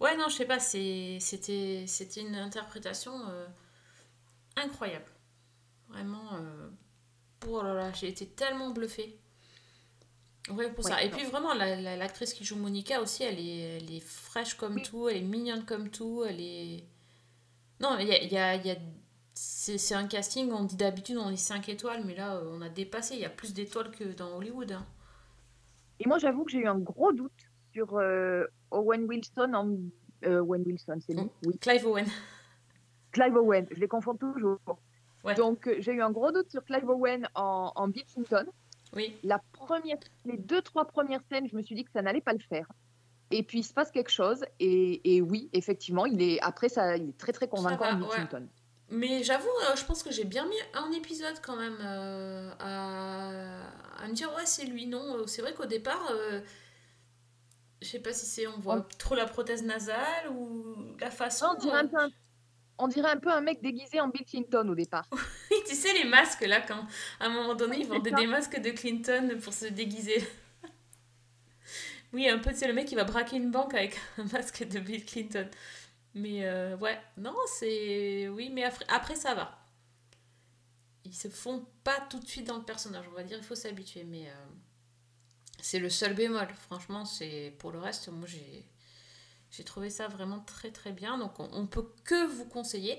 [0.00, 3.46] Ouais, non, je sais pas, c'est- c'était c'était une interprétation euh,
[4.56, 5.10] incroyable.
[5.88, 6.70] Vraiment, euh,
[7.48, 9.18] oh là là, j'ai été tellement bluffée.
[10.52, 11.02] Ouais, pour ça.
[11.02, 11.16] Et non.
[11.16, 14.74] puis vraiment, la- la- l'actrice qui joue Monica aussi, elle est, elle est fraîche comme
[14.74, 14.82] Oui.
[14.82, 16.84] tout, elle est mignonne comme tout, elle est...
[17.80, 18.22] Non, il y a...
[18.24, 18.76] y a- il y a-
[19.34, 22.68] C'est un casting, on dit d'habitude on est 5 étoiles, mais là euh, on a
[22.68, 24.72] dépassé, il y a plus d'étoiles que dans Hollywood.
[24.72, 24.86] hein.
[25.98, 27.32] Et moi, j'avoue que j'ai eu un gros doute
[27.72, 29.76] sur euh, Owen Wilson en.
[30.26, 31.22] euh, Owen Wilson, c'est lui.
[31.24, 31.32] Oh.
[31.46, 31.58] Oui.
[31.58, 32.06] Clive Owen.
[33.12, 34.58] Clive Owen, je les confonds toujours.
[35.24, 35.34] Ouais.
[35.34, 38.46] Donc, j'ai eu un gros doute sur Clive Owen en, en Bill Clinton.
[38.94, 42.20] Oui, La première, les deux, trois premières scènes, je me suis dit que ça n'allait
[42.20, 42.66] pas le faire.
[43.30, 44.44] Et puis, il se passe quelque chose.
[44.58, 48.26] Et, et oui, effectivement, il est, après, ça, il est très, très convaincant ouais.
[48.90, 54.02] Mais j'avoue, euh, je pense que j'ai bien mis un épisode quand même euh, à...
[54.02, 55.16] à me dire ouais c'est lui, non.
[55.16, 56.40] euh, C'est vrai qu'au départ, euh,
[57.80, 61.46] je sais pas si c'est on voit trop la prothèse nasale ou la façon.
[61.52, 62.10] On, dirait un peu un,
[62.80, 65.08] on dirait un peu un mec déguisé en Bill Clinton au départ.
[65.50, 66.86] Oui, tu sais, les masques, là, quand
[67.18, 70.24] à un moment donné, ils vendaient des masques de Clinton pour se déguiser.
[72.12, 74.78] oui, un peu, c'est le mec qui va braquer une banque avec un masque de
[74.78, 75.48] Bill Clinton.
[76.14, 78.28] Mais euh, ouais, non, c'est.
[78.28, 79.58] Oui, mais après, après, ça va.
[81.04, 83.54] Ils se font pas tout de suite dans le personnage, on va dire, il faut
[83.54, 84.04] s'habituer.
[84.04, 84.46] Mais euh,
[85.60, 86.48] c'est le seul bémol.
[86.66, 88.64] Franchement, c'est pour le reste, moi, j'ai.
[89.50, 92.98] J'ai trouvé ça vraiment très très bien, donc on, on peut que vous conseiller.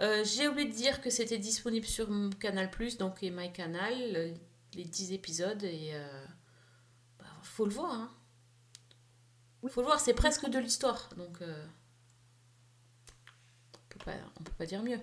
[0.00, 4.34] Euh, J'ai oublié de dire que c'était disponible sur Canal+, donc et MyCanal, le-
[4.74, 6.24] les 10 épisodes, et euh,
[7.18, 7.92] bah, faut le voir.
[7.94, 8.10] Hein.
[9.68, 11.66] Faut le voir, c'est presque de l'histoire, donc euh,
[13.74, 15.00] on peut pas, on peut pas dire mieux.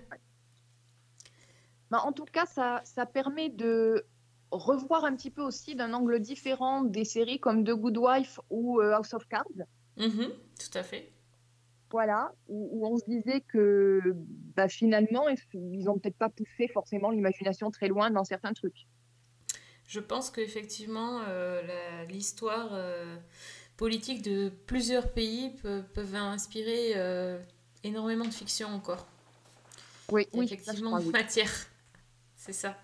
[1.90, 4.06] Ben, en tout cas, ça, ça permet de
[4.50, 8.80] revoir un petit peu aussi d'un angle différent des séries comme The Good Wife ou
[8.80, 9.44] euh, House of Cards.
[9.96, 11.10] Mhm, tout à fait.
[11.90, 14.00] Voilà, où, où on se disait que
[14.56, 18.86] bah, finalement, ils n'ont peut-être pas poussé forcément l'imagination très loin dans certains trucs.
[19.86, 23.16] Je pense qu'effectivement, euh, l'histoire euh,
[23.76, 27.38] politique de plusieurs pays peut- peuvent inspirer euh,
[27.84, 29.06] énormément de fiction encore.
[30.10, 31.10] Oui, ça, effectivement crois, oui.
[31.12, 31.52] matière.
[32.36, 32.76] C'est ça.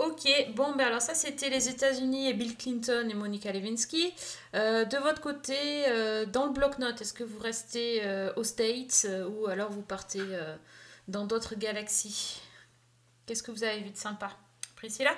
[0.00, 4.14] Ok, bon, ben alors ça c'était les États-Unis et Bill Clinton et Monica Lewinsky.
[4.54, 5.58] Euh, de votre côté,
[5.88, 10.22] euh, dans le bloc-notes, est-ce que vous restez euh, aux States ou alors vous partez
[11.06, 12.40] dans d'autres galaxies?
[13.26, 14.30] Qu'est-ce que vous avez vu de sympa?
[14.74, 15.12] Priscilla?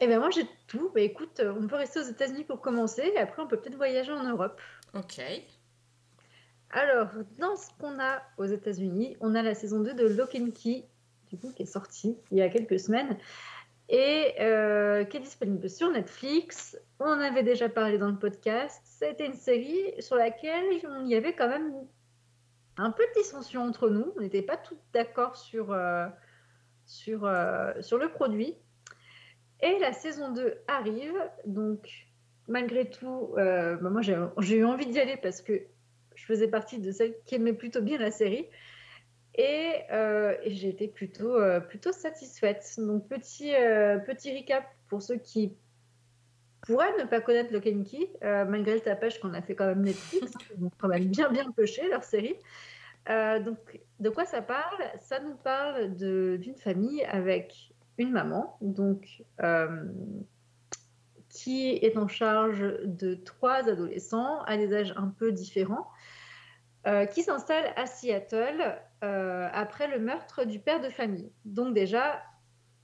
[0.00, 0.90] Eh ben moi j'ai tout.
[0.92, 4.10] Bah, écoute, on peut rester aux États-Unis pour commencer, et après on peut peut-être voyager
[4.10, 4.60] en Europe.
[4.94, 5.20] Ok.
[6.70, 7.08] Alors,
[7.38, 10.86] dans ce qu'on a aux États-Unis, on a la saison 2 de Lock and Key,
[11.54, 13.18] qui est sortie il y a quelques semaines
[13.88, 16.78] et euh, qui est disponible sur Netflix.
[16.98, 18.80] On en avait déjà parlé dans le podcast.
[18.84, 21.72] C'était une série sur laquelle il y avait quand même
[22.76, 24.12] un peu de dissension entre nous.
[24.16, 26.06] On n'était pas tous d'accord sur, euh,
[26.86, 28.56] sur, euh, sur le produit.
[29.60, 31.14] Et la saison 2 arrive,
[31.46, 31.88] donc
[32.48, 35.52] malgré tout, euh, bah, moi j'ai eu envie d'y aller parce que
[36.14, 38.48] je faisais partie de celles qui aimaient plutôt bien la série.
[39.34, 42.74] Et, euh, et j'ai été plutôt, euh, plutôt satisfaite.
[42.78, 45.54] Donc, petit, euh, petit recap pour ceux qui
[46.62, 49.82] pourraient ne pas connaître and Key, euh, malgré le tapage qu'on a fait quand même
[49.82, 50.32] Netflix.
[50.56, 52.36] ils ont quand même bien, bien pêché leur série.
[53.08, 54.78] Donc, de quoi ça parle?
[55.00, 59.24] Ça nous parle d'une famille avec une maman, donc
[61.30, 65.88] qui est en charge de trois adolescents à des âges un peu différents,
[67.10, 71.32] qui s'installe à Seattle euh, après le meurtre du père de famille.
[71.44, 72.22] Donc déjà,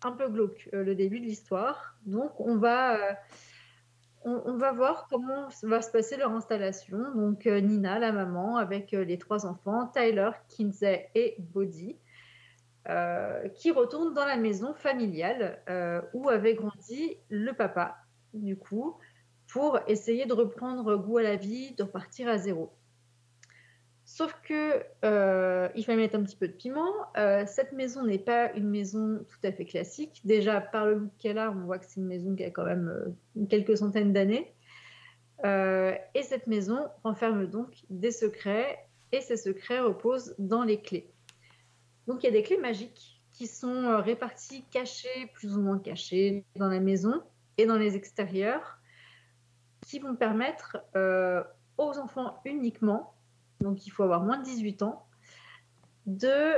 [0.02, 1.96] un peu glauque euh, le début de l'histoire.
[2.07, 3.14] Donc on va, euh,
[4.24, 6.98] on, on va voir comment va se passer leur installation.
[7.14, 11.96] Donc Nina, la maman, avec les trois enfants, Tyler, Kinsey et Bodhi,
[13.54, 15.61] qui retournent dans la maison familiale
[16.14, 17.98] où avait grandi le papa,
[18.33, 18.96] du coup,
[19.46, 22.72] pour essayer de reprendre goût à la vie, de repartir à zéro.
[24.18, 26.90] Sauf que euh, il fallait mettre un petit peu de piment.
[27.16, 30.22] Euh, cette maison n'est pas une maison tout à fait classique.
[30.24, 33.44] Déjà, par le look on voit que c'est une maison qui a quand même euh,
[33.48, 34.52] quelques centaines d'années.
[35.44, 41.12] Euh, et cette maison renferme donc des secrets, et ces secrets reposent dans les clés.
[42.09, 46.44] Donc il y a des clés magiques qui sont réparties, cachées, plus ou moins cachées,
[46.57, 47.22] dans la maison
[47.57, 48.78] et dans les extérieurs,
[49.87, 50.78] qui vont permettre
[51.76, 53.14] aux enfants uniquement,
[53.61, 55.07] donc il faut avoir moins de 18 ans,
[56.07, 56.55] de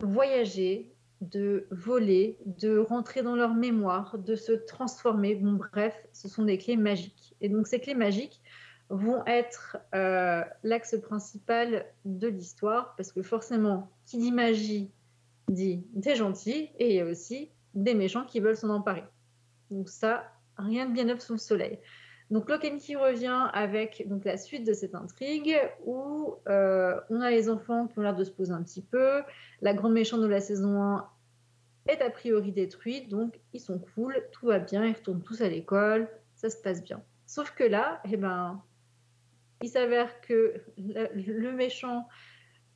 [0.00, 5.34] voyager, de voler, de rentrer dans leur mémoire, de se transformer.
[5.34, 7.34] Bon, bref, ce sont des clés magiques.
[7.40, 8.42] Et donc ces clés magiques
[8.90, 14.90] vont être euh, l'axe principal de l'histoire, parce que forcément, qui dit magie
[15.48, 19.04] dit des gentils, et il y a aussi des méchants qui veulent s'en emparer.
[19.70, 20.24] Donc ça,
[20.56, 21.78] rien de bien neuf sous le soleil.
[22.30, 27.30] Donc and Key revient avec donc, la suite de cette intrigue où euh, on a
[27.30, 29.22] les enfants qui ont l'air de se poser un petit peu.
[29.60, 31.08] La grande méchante de la saison 1
[31.86, 35.48] est a priori détruite, donc ils sont cool, tout va bien, ils retournent tous à
[35.48, 37.02] l'école, ça se passe bien.
[37.26, 38.62] Sauf que là, eh ben,
[39.62, 42.08] il s'avère que le méchant,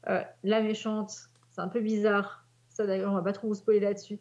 [0.08, 1.11] euh, la méchante,
[1.50, 4.18] c'est un peu bizarre, ça d'ailleurs on va pas trop vous spoiler là-dessus,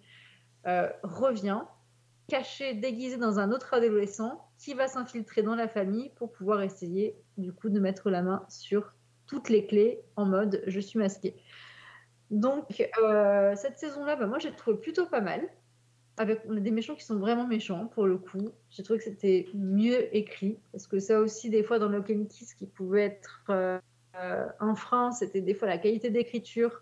[0.67, 1.61] euh, revient
[2.29, 7.15] caché, déguisé dans un autre adolescent qui va s'infiltrer dans la famille pour pouvoir essayer
[7.37, 8.93] du coup de mettre la main sur
[9.27, 11.35] toutes les clés en mode je suis masqué.
[12.31, 15.41] Donc euh, cette saison-là, bah, moi j'ai trouvé plutôt pas mal.
[16.19, 18.49] Avec des méchants qui sont vraiment méchants pour le coup.
[18.71, 22.55] J'ai trouvé que c'était mieux écrit parce que ça aussi des fois dans le Kiss
[22.55, 23.43] qui pouvait être
[24.19, 26.81] euh, un frein, c'était des fois la qualité d'écriture.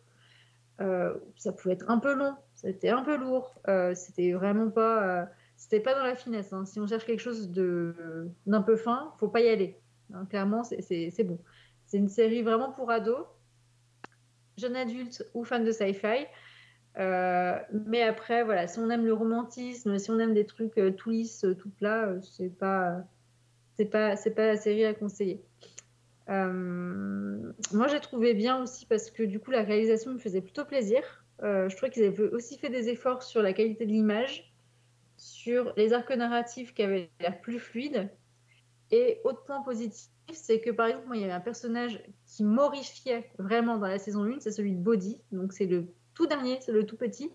[0.81, 5.27] Euh, ça pouvait être un peu long, c'était un peu lourd, euh, c'était vraiment pas,
[5.55, 6.53] c'était pas dans la finesse.
[6.53, 6.65] hein.
[6.65, 9.79] Si on cherche quelque chose d'un peu fin, faut pas y aller.
[10.13, 11.39] Hein, clairement, c'est- bon.
[11.85, 13.25] C'est une série vraiment pour ados,
[14.57, 16.25] jeunes adultes ou fans de sci-fi.
[16.97, 20.91] Euh, mais après, voilà, si on aime le romantisme, si on aime des trucs euh,
[20.91, 23.03] tout lisses, tout plats, euh, c'est pas,
[23.77, 25.43] c'est pas, c'est pas la série à conseiller.
[26.29, 30.65] Euh, moi, j'ai trouvé bien aussi parce que du coup, la réalisation me faisait plutôt
[30.65, 31.25] plaisir.
[31.43, 34.54] Euh, je trouvais qu'ils avaient aussi fait des efforts sur la qualité de l'image,
[35.17, 38.09] sur les arcs narratifs qui avaient l'air plus fluides.
[38.91, 42.43] Et autre point positif, c'est que par exemple, moi, il y avait un personnage qui
[42.43, 45.19] m'horrifiait vraiment dans la saison 1, c'est celui de Body.
[45.31, 47.31] Donc, c'est le tout dernier, c'est le tout petit,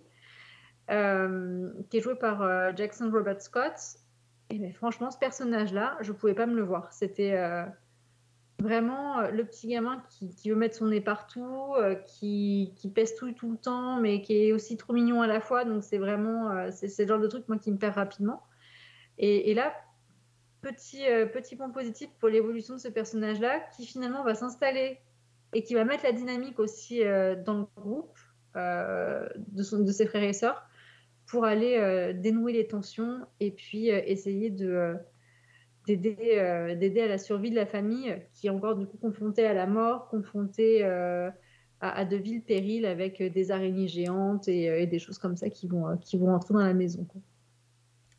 [0.91, 3.75] euh, qui est joué par euh, Jackson Robert Scott.
[4.51, 6.93] Et mais franchement, ce personnage-là, je pouvais pas me le voir.
[6.93, 7.65] C'était euh,
[8.61, 12.91] vraiment euh, le petit gamin qui, qui veut mettre son nez partout, euh, qui, qui
[12.91, 15.65] pèse tout tout le temps, mais qui est aussi trop mignon à la fois.
[15.65, 18.43] Donc c'est vraiment, euh, c'est c'est le genre de truc moi qui me perd rapidement.
[19.19, 19.75] Et, et là,
[20.63, 24.99] petit petit point positif pour l'évolution de ce personnage-là, qui finalement va s'installer
[25.53, 27.01] et qui va mettre la dynamique aussi
[27.45, 28.19] dans le groupe
[28.55, 30.63] de, son- de ses frères et sœurs
[31.27, 34.97] pour aller dénouer les tensions et puis essayer de
[35.97, 39.47] d'aider euh, d'aider à la survie de la famille qui est encore du coup confrontée
[39.47, 41.31] à la mort, confrontée euh,
[41.81, 45.19] à, à de vils périls avec euh, des araignées géantes et, euh, et des choses
[45.19, 47.05] comme ça qui vont euh, qui vont entrer dans la maison.
[47.05, 47.21] quoi.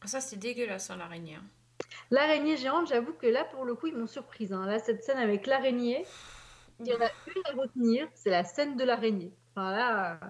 [0.06, 1.36] Ça, c'est dégueulasse, hein, l'araignée.
[1.36, 1.44] hein.
[2.10, 4.52] L'araignée géante, j'avoue que là pour le coup ils m'ont surprise.
[4.54, 4.66] hein.
[4.66, 6.06] Là cette scène avec l'araignée,
[6.80, 9.32] il y en a une à retenir, c'est la scène de l'araignée.
[9.56, 10.28] Enfin là, euh,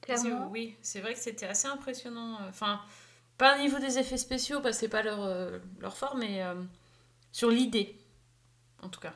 [0.00, 0.50] clairement.
[0.50, 2.36] Oui, c'est vrai que c'était assez impressionnant.
[2.42, 2.80] euh, Enfin,
[3.38, 6.42] pas au niveau des effets spéciaux, parce que c'est pas leur, euh, leur fort, mais
[6.42, 6.54] euh,
[7.32, 7.98] sur l'idée,
[8.82, 9.14] en tout cas.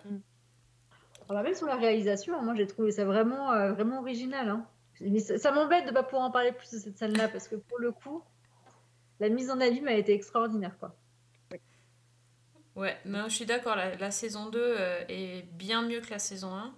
[1.29, 4.49] Alors, même sur la réalisation, moi j'ai trouvé ça vraiment, euh, vraiment original.
[4.49, 4.67] hein.
[5.01, 7.49] Mais ça, ça m'embête de ne pas pouvoir en parler plus de cette scène-là parce
[7.49, 8.23] que pour le coup,
[9.21, 10.77] la mise en abîme a été extraordinaire.
[10.79, 10.95] Quoi.
[12.77, 16.19] Ouais, non, je suis d'accord, la, la saison 2 euh, est bien mieux que la
[16.19, 16.75] saison 1.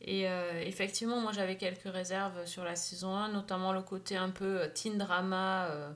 [0.00, 4.30] Et euh, effectivement, moi j'avais quelques réserves sur la saison 1, notamment le côté un
[4.30, 5.90] peu teen drama euh,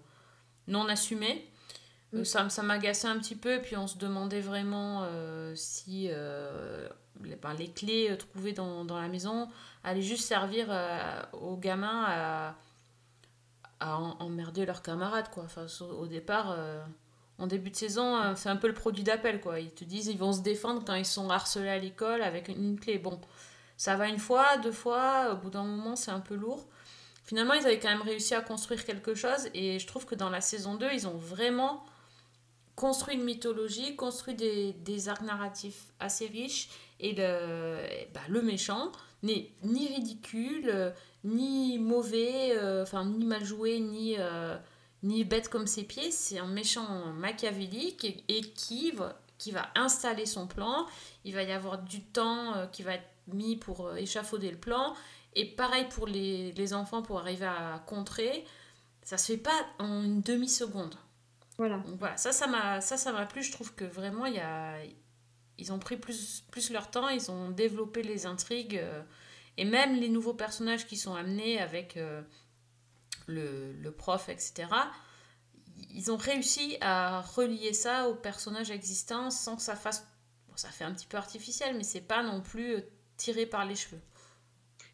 [0.71, 1.45] non assumé.
[2.14, 2.25] Euh, Mm.
[2.25, 6.89] ça, ça m'agaçait un petit peu, puis on se demandait vraiment euh, si euh,
[7.23, 9.49] les, ben, les clés trouvées dans, dans la maison
[9.85, 12.57] allaient juste servir euh, aux gamins à,
[14.18, 15.31] emmerder leurs camarades.
[15.31, 15.45] Quoi.
[15.45, 15.64] Enfin,
[15.99, 16.55] au départ,
[17.39, 19.41] en début de saison, c'est un peu le produit d'appel.
[19.41, 19.59] quoi.
[19.59, 22.62] Ils te disent ils vont se défendre quand ils sont harcelés à l'école avec une,
[22.62, 22.99] une clé.
[22.99, 23.18] Bon,
[23.79, 26.66] ça va une fois, deux fois, au bout d'un moment, c'est un peu lourd.
[27.31, 30.31] Finalement, ils avaient quand même réussi à construire quelque chose, et je trouve que dans
[30.31, 31.85] la saison 2, ils ont vraiment
[32.74, 37.76] construit une mythologie, construit des, des arcs narratifs assez riches, et le,
[38.12, 38.91] bah, le méchant
[39.22, 40.91] n'est ni ridicule, euh,
[41.22, 44.57] ni mauvais, euh, ni mal joué, ni, euh,
[45.05, 50.85] ni bête comme ses pieds, c'est un méchant machiavélique et, qui, va, installer son plan.
[51.24, 54.97] Il va y avoir du temps qui va être mis pour échafauder le plan.
[55.35, 58.45] Et pareil pour les, les enfants, pour arriver à contrer,
[59.03, 60.97] ça se fait pas en une demi-seconde.
[61.57, 61.78] Voilà.
[61.78, 63.43] Donc voilà, ça, ça m'a, ça, ça m'a plu.
[63.43, 64.76] Je trouve que vraiment, il y a,
[65.59, 69.03] ils ont pris plus, plus leur temps, ils ont développé les intrigues euh,
[69.57, 72.22] et même les nouveaux personnages qui sont amenés avec euh,
[73.26, 74.68] le, le prof, etc.
[75.91, 80.07] Ils ont réussi à relier ça aux personnages existants sans que ça fasse.
[80.49, 82.81] Bon, ça fait un petit peu artificiel, mais c'est pas non plus euh,
[83.16, 84.01] tiré par les cheveux.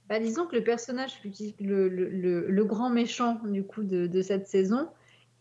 [0.08, 1.20] Bah, disons que le personnage,
[1.58, 4.88] le, le, le, le grand méchant du coup de, de, cette saison,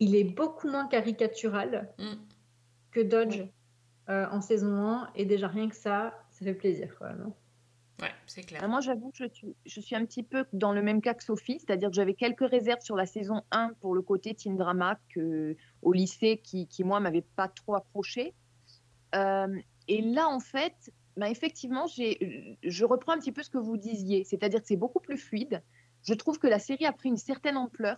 [0.00, 2.14] il est beaucoup moins caricatural Mm.
[2.90, 3.42] que Dodge
[4.08, 5.10] euh, en saison 1.
[5.14, 7.24] Et déjà rien que ça, ça fait plaisir quand même.
[7.28, 7.32] hein.
[8.02, 8.60] Ouais, c'est clair.
[8.62, 11.14] Ah, moi, j'avoue que je suis, je suis un petit peu dans le même cas
[11.14, 14.56] que Sophie, c'est-à-dire que j'avais quelques réserves sur la saison 1 pour le côté teen
[14.56, 18.34] drama que, au lycée qui, qui moi, m'avait pas trop approché.
[19.14, 19.58] Euh,
[19.88, 24.24] et là, en fait, bah, effectivement, je reprends un petit peu ce que vous disiez,
[24.24, 25.62] c'est-à-dire que c'est beaucoup plus fluide.
[26.02, 27.96] Je trouve que la série a pris une certaine ampleur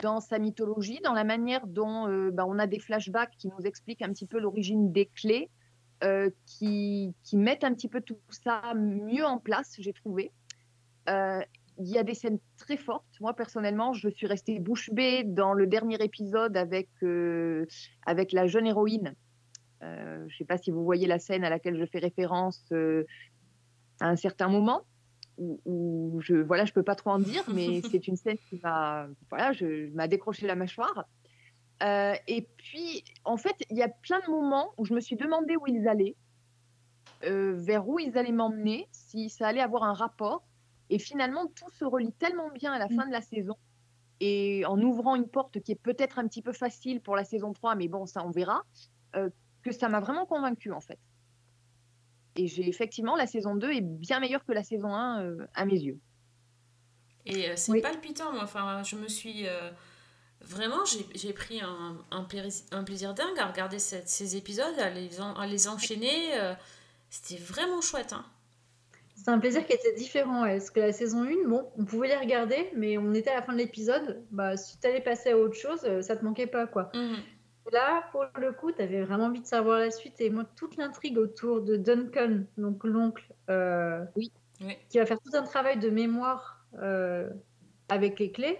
[0.00, 3.64] dans sa mythologie, dans la manière dont euh, bah, on a des flashbacks qui nous
[3.64, 5.50] expliquent un petit peu l'origine des clés,
[6.04, 10.32] euh, qui, mettent un petit peu tout ça mieux en place, j'ai trouvé.
[11.08, 11.40] Euh,
[11.78, 13.18] il y a des scènes très fortes.
[13.20, 16.90] Moi, personnellement, je suis restée bouche bée dans le dernier épisode avec
[18.32, 19.14] la jeune héroïne.
[19.82, 23.04] Je ne sais pas si vous voyez la scène à laquelle je fais référence euh,
[24.00, 24.82] à un certain moment.
[25.38, 28.60] Où, où je voilà, je peux pas trop en dire, mais c'est une scène qui
[28.62, 31.06] m'a voilà, je, m'a décroché la mâchoire.
[31.82, 35.16] Euh, et puis, en fait, il y a plein de moments où je me suis
[35.16, 36.14] demandé où ils allaient,
[37.24, 40.44] euh, vers où ils allaient m'emmener, si ça allait avoir un rapport.
[40.90, 43.56] Et finalement, tout se relie tellement bien à la fin de la saison.
[44.20, 47.52] Et en ouvrant une porte qui est peut-être un petit peu facile pour la saison
[47.52, 48.62] 3, mais bon, ça on verra,
[49.16, 49.30] euh,
[49.62, 50.98] que ça m'a vraiment convaincue en fait.
[52.36, 55.64] Et j'ai effectivement, la saison 2 est bien meilleure que la saison 1 euh, à
[55.64, 55.98] mes yeux.
[57.26, 57.80] Et euh, c'est oui.
[57.80, 58.42] palpitant, moi.
[58.44, 59.46] Enfin, je me suis.
[59.46, 59.70] Euh,
[60.40, 60.84] vraiment,
[61.14, 62.26] j'ai pris un, un,
[62.72, 66.32] un, plaisir dingue à regarder cette, ces épisodes, à les, en, à les enchaîner.
[67.10, 68.14] C'était vraiment chouette.
[68.14, 68.24] Hein.
[69.14, 70.46] C'est un plaisir qui était différent.
[70.46, 73.42] Est-ce que la saison 1, bon, on pouvait les regarder, mais on était à la
[73.42, 74.24] fin de l'épisode.
[74.30, 76.90] Bah, si tu allais passer à autre chose, ça te manquait pas, quoi.
[76.94, 77.16] Mm -hmm.
[77.70, 80.20] Là, pour le coup, tu avais vraiment envie de savoir la suite.
[80.20, 84.32] Et moi, toute l'intrigue autour de Duncan, donc l'oncle, euh, oui.
[84.62, 84.76] oui.
[84.88, 87.30] qui va faire tout un travail de mémoire euh,
[87.88, 88.58] avec les clés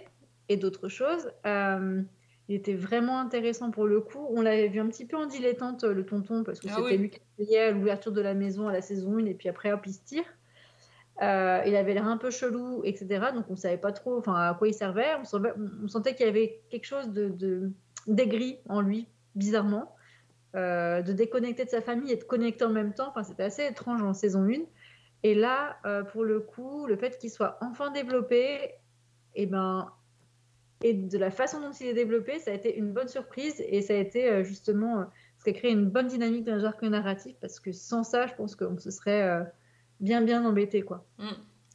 [0.49, 2.01] et d'autres choses, euh,
[2.47, 4.25] il était vraiment intéressant pour le coup.
[4.29, 6.97] On l'avait vu un petit peu en dilettante, le tonton, parce que ah, c'était oui.
[6.97, 9.71] lui qui payait à l'ouverture de la maison à la saison 1, et puis après,
[9.71, 10.25] hop, il se tire.
[11.21, 13.27] Euh, il avait l'air un peu chelou, etc.
[13.35, 15.15] Donc on savait pas trop à quoi il servait.
[15.19, 17.71] On, savait, on sentait qu'il y avait quelque chose de, de
[18.07, 19.95] d'aigri en lui, bizarrement,
[20.55, 23.09] euh, de déconnecter de sa famille et de connecter en même temps.
[23.09, 24.65] Enfin, c'était assez étrange en saison 1.
[25.23, 28.75] Et là, euh, pour le coup, le fait qu'il soit enfin développé,
[29.35, 29.91] et, ben,
[30.83, 33.81] et de la façon dont il est développé, ça a été une bonne surprise et
[33.81, 35.05] ça a été euh, justement
[35.39, 38.27] ce qui a créé une bonne dynamique dans le arc narratif parce que sans ça,
[38.27, 39.43] je pense qu'on se serait
[40.01, 40.83] bien, bien embêté.
[40.83, 41.03] Quoi.
[41.17, 41.29] Mmh,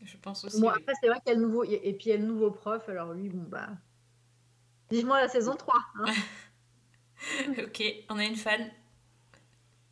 [0.04, 0.60] je pense aussi.
[0.60, 2.26] Bon, après, c'est vrai qu'il y a le nouveau, et puis il y a le
[2.26, 3.70] nouveau prof, alors lui, bon, bah.
[4.90, 5.74] Vivement la saison 3.
[6.00, 6.14] Hein.
[7.58, 8.70] ok, on a une fan.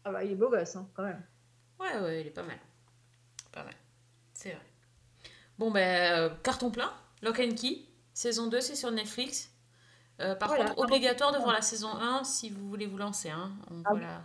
[0.05, 1.23] Ah bah il est beau gosse, hein, quand même.
[1.81, 2.59] Ouais, ouais, il est pas mal.
[3.53, 3.75] Pas mal.
[4.33, 4.67] C'est vrai.
[5.59, 6.93] Bon, ben, euh, carton plein.
[7.23, 7.83] Lock and Key.
[8.13, 9.51] Saison 2, c'est sur Netflix.
[10.21, 13.31] Euh, par voilà, contre, obligatoire de voir la saison 1 si vous voulez vous lancer.
[13.31, 13.53] Hein.
[13.71, 14.25] On ah, voit la...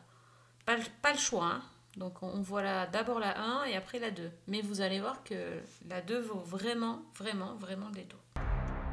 [0.66, 1.46] pas, le, pas le choix.
[1.46, 1.62] Hein.
[1.98, 4.32] Donc, on voit d'abord la 1 et après la 2.
[4.48, 5.60] Mais vous allez voir que
[5.90, 8.21] la 2 vaut vraiment, vraiment, vraiment le détour.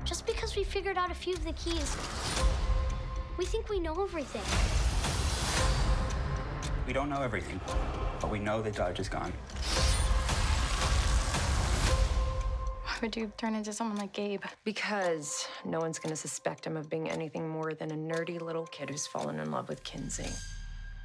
[0.09, 1.95] Just because we figured out a few of the keys,
[3.37, 4.41] we think we know everything.
[6.87, 7.61] We don't know everything,
[8.19, 9.35] but we know that Dodge is gone.
[12.85, 14.45] Why would you turn into someone like Gabe?
[14.65, 18.67] Because no one's going to suspect him of being anything more than a nerdy little
[18.69, 20.31] kid who's fallen in love with Kinsey.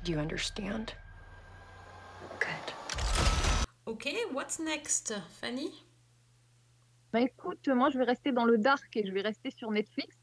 [0.05, 0.93] Do you understand?
[2.39, 2.73] Good.
[3.85, 5.73] Okay, what's next, uh, Fanny?
[7.13, 10.17] Bah écoute, moi je vais rester dans le dark et je vais rester sur Netflix.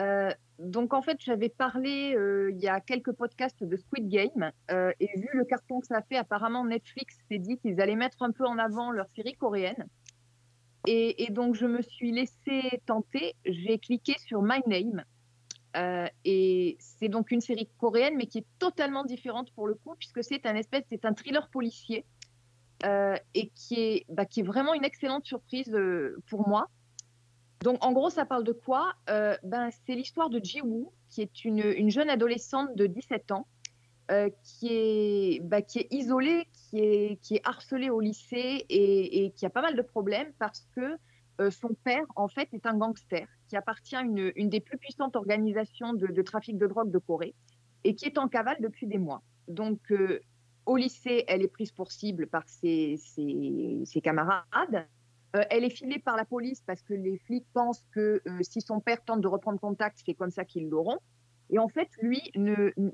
[0.00, 4.50] Euh, donc en fait, j'avais parlé euh, il y a quelques podcasts de Squid Game
[4.72, 7.94] euh, et vu le carton que ça a fait, apparemment Netflix s'est dit qu'ils allaient
[7.94, 9.86] mettre un peu en avant leur série coréenne.
[10.88, 15.04] Et, et donc je me suis laissée tenter, j'ai cliqué sur My Name
[16.24, 20.22] et c'est donc une série coréenne mais qui est totalement différente pour le coup puisque
[20.24, 22.04] c'est un espèce, c'est un thriller policier.
[22.84, 26.68] Euh, et qui est, bah, qui est vraiment une excellente surprise euh, pour moi.
[27.62, 28.92] Donc, en gros, ça parle de quoi?
[29.08, 33.46] Euh, ben, C'est l'histoire de Ji-woo, qui est une, une jeune adolescente de 17 ans,
[34.44, 39.46] qui, est, bah, qui est isolée, qui est, qui est harcelée au lycée et, qui
[39.46, 40.98] a pas mal de problèmes parce que
[41.50, 45.16] son père, en fait, est un gangster qui appartient à une, une des plus puissantes
[45.16, 47.34] organisations de, trafic de drogue de Corée
[47.84, 49.22] et qui est en cavale depuis des mois.
[49.48, 49.80] Donc,
[50.66, 54.86] au lycée, elle est prise pour cible par ses, ses- camarades.
[55.34, 58.60] Euh, elle est filée par la police parce que les flics pensent que euh, si
[58.60, 60.98] son père tente de reprendre contact, c'est comme ça qu'ils l'auront.
[61.50, 62.20] Et en fait, lui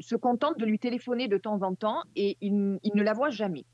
[0.00, 3.30] se contente de lui téléphoner de temps en temps et il, il ne la voit
[3.30, 3.64] jamais.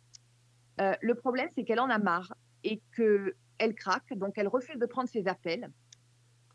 [0.80, 2.34] Euh, le problème, c'est qu'elle en a marre
[2.64, 5.70] et qu'elle craque, donc elle refuse de prendre ses appels.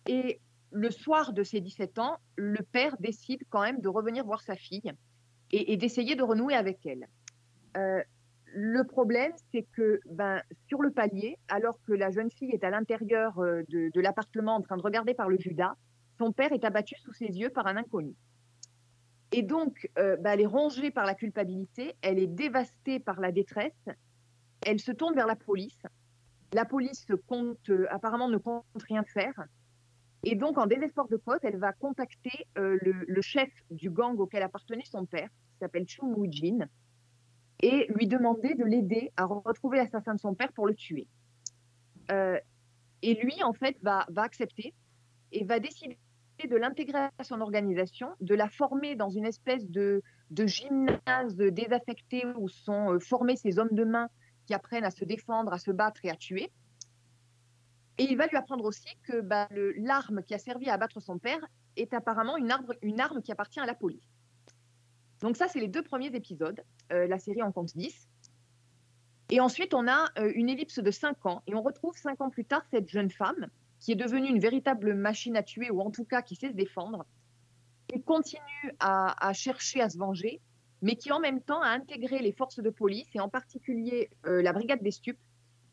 [0.06, 4.42] Et le soir de ses 17 ans, le père décide quand même de revenir voir
[4.42, 4.92] sa fille
[5.52, 7.08] et d'essayer de renouer avec elle.
[7.78, 8.02] Euh,
[8.54, 12.70] le problème, c'est que ben, sur le palier, alors que la jeune fille est à
[12.70, 15.74] l'intérieur euh, de, l'appartement en train de regarder par le Judas,
[16.18, 18.14] son père est abattu sous ses yeux par un inconnu.
[19.32, 23.32] Et donc, euh, ben, elle est rongée par la culpabilité, elle est dévastée par la
[23.32, 23.86] détresse,
[24.66, 25.82] elle se tourne vers la police.
[26.52, 29.46] La police compte, apparemment ne compte rien faire.
[30.24, 34.84] Et donc, en désespoir de cause, elle va contacter le, chef du gang auquel appartenait
[34.84, 36.68] son père, qui s'appelle Chung Woo-jin,
[37.62, 41.08] et lui demander de l'aider à retrouver l'assassin de son père pour le tuer.
[42.12, 42.40] Euh,
[43.02, 44.74] et lui, en fait, va, accepter
[45.32, 45.98] et va décider
[46.50, 50.02] de l'intégrer à son organisation, de la former dans une espèce de,
[50.32, 54.08] gymnase désaffecté où sont euh, formés ces hommes de main
[54.46, 56.50] qui apprennent à se défendre, à se battre et à tuer.
[57.98, 61.20] Et il va lui apprendre aussi que bah, l'arme qui a servi à abattre son
[61.20, 61.46] père
[61.76, 64.19] est apparemment une arme qui appartient à la police.
[65.22, 66.64] Donc ça, c'est les deux premiers épisodes.
[66.92, 68.08] Euh, la série en compte 10.
[69.32, 71.44] Et ensuite, on a euh, une ellipse de 5 ans.
[71.48, 73.48] Et on retrouve 5 ans plus tard cette jeune femme
[73.80, 76.56] qui est devenue une véritable machine à tuer, ou en tout cas qui sait se
[76.56, 77.06] défendre,
[77.88, 80.42] qui continue à, chercher à se venger,
[80.82, 84.42] mais qui en même temps a intégré les forces de police, et en particulier euh,
[84.42, 85.20] la brigade des stupes,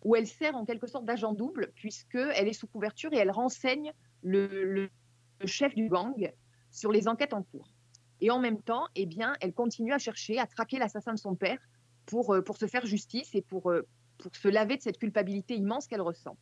[0.05, 3.93] où elle sert en quelque sorte d'agent double, puisqu'elle est sous couverture et elle renseigne
[4.23, 4.89] le
[5.45, 6.33] chef du gang
[6.71, 7.76] sur les enquêtes en cours.
[8.21, 11.35] Et en même temps, eh bien, elle continue à chercher à traquer l'assassin de son
[11.35, 11.59] père
[12.07, 13.87] pour, euh, pour se faire justice et pour, euh,
[14.19, 16.37] pour se laver de cette culpabilité immense qu'elle ressent.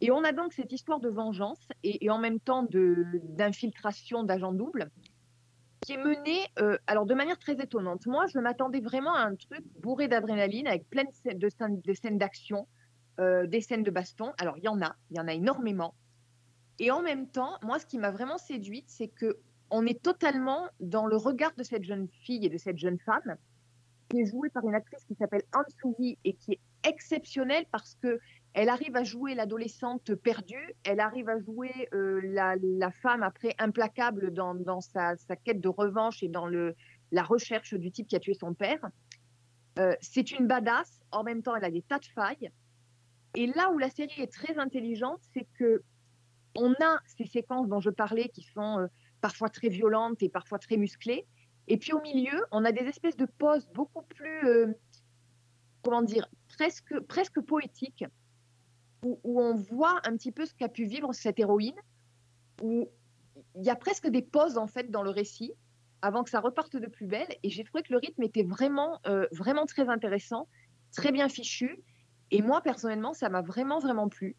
[0.00, 4.90] Et on a donc cette histoire de vengeance et, en même temps d'infiltration d'agents doubles
[5.80, 8.06] qui est menée euh, alors de manière très étonnante.
[8.06, 11.12] Moi, je m'attendais vraiment à un truc bourré d'adrénaline avec plein de
[11.48, 12.66] scènes, de d'action,
[13.18, 14.32] des scènes de baston.
[14.38, 15.94] Alors, il y en a, il y en a énormément.
[16.78, 19.38] Et en même temps, moi, ce qui m'a vraiment séduite, c'est que
[19.70, 23.36] on est totalement dans le regard de cette jeune fille et de cette jeune femme,
[24.08, 25.42] qui est jouée par une actrice qui s'appelle
[25.80, 28.18] Soo-hee et qui est exceptionnelle parce que
[28.54, 34.32] elle arrive à jouer l'adolescente perdue, elle arrive à jouer euh, la, femme après implacable
[34.32, 35.14] dans, sa,
[35.44, 38.80] quête de revanche et dans la recherche du type qui a tué son père.
[39.78, 42.50] Euh, c'est une badass, en même temps elle a des tas de failles.
[43.36, 45.82] Et là où la série est très intelligente, c'est que
[46.56, 48.86] on a ces séquences dont je parlais qui sont euh,
[49.20, 51.26] parfois très violentes et parfois très musclées.
[51.66, 54.72] Et puis au milieu, on a des espèces de pauses beaucoup plus, euh,
[55.82, 58.04] comment dire, presque, presque poétiques,
[59.04, 61.78] où, où on voit un petit peu ce qu'a pu vivre cette héroïne,
[62.62, 62.88] où
[63.54, 65.52] il y a presque des pauses en fait dans le récit
[66.00, 67.28] avant que ça reparte de plus belle.
[67.42, 70.48] Et j'ai trouvé que le rythme était vraiment, euh, vraiment très intéressant,
[70.92, 71.82] très bien fichu.
[72.30, 74.36] Et moi, personnellement, ça m'a vraiment, vraiment plu.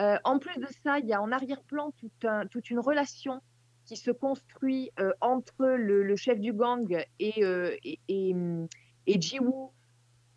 [0.00, 3.40] Euh, en plus de ça, il y a en arrière-plan tout un- toute une relation
[3.84, 9.72] qui se construit euh, entre le, chef du gang et, euh, et, et, Ji-woo,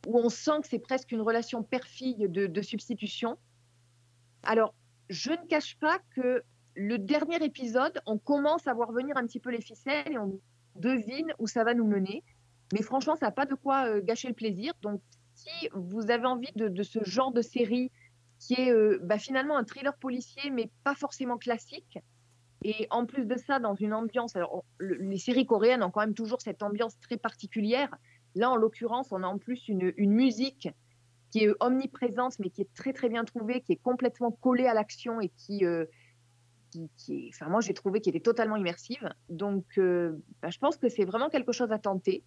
[0.05, 3.37] où on sent que c'est presque une relation père-fille de, substitution.
[4.43, 4.73] Alors,
[5.09, 6.43] je ne cache pas que
[6.75, 10.39] le dernier épisode, on commence à voir venir un petit peu les ficelles et on
[10.75, 12.23] devine où ça va nous mener.
[12.73, 14.73] Mais franchement, ça n'a pas de quoi euh, gâcher le plaisir.
[14.81, 15.01] Donc,
[15.33, 17.91] si vous avez envie de, ce genre de série
[18.39, 21.99] qui est bah, finalement un thriller policier, mais pas forcément classique,
[22.63, 26.15] et en plus de ça, dans une ambiance, alors les séries coréennes ont quand même
[26.15, 27.95] toujours cette ambiance très particulière.
[28.35, 30.69] Là, en l'occurrence, on a en plus une, musique
[31.31, 34.73] qui est omniprésente, mais qui est très très bien trouvée, qui est complètement collée à
[34.73, 35.85] l'action et qui, euh,
[36.97, 39.09] qui est, enfin moi j'ai trouvé qu'elle était totalement immersive.
[39.29, 42.23] Donc, euh, bah, je pense que c'est vraiment quelque chose à tenter.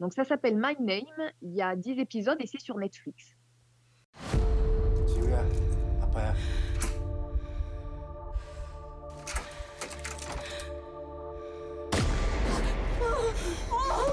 [0.00, 1.30] Donc ça s'appelle My Name.
[1.42, 3.36] Il y a 10 épisodes et c'est sur Netflix.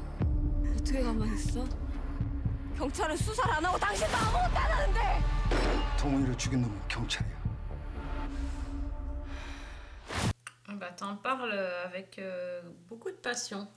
[0.76, 1.66] 어떻게 가만히 있어?
[2.78, 5.00] 경찰은 수사를 안 하고 당신도 아무것도 안 하는데.
[6.00, 7.44] 동훈이를 죽인 놈은 경찰이야.
[10.68, 11.54] Ah Bah, t'en parles
[11.86, 13.68] avec euh, beaucoup de passion.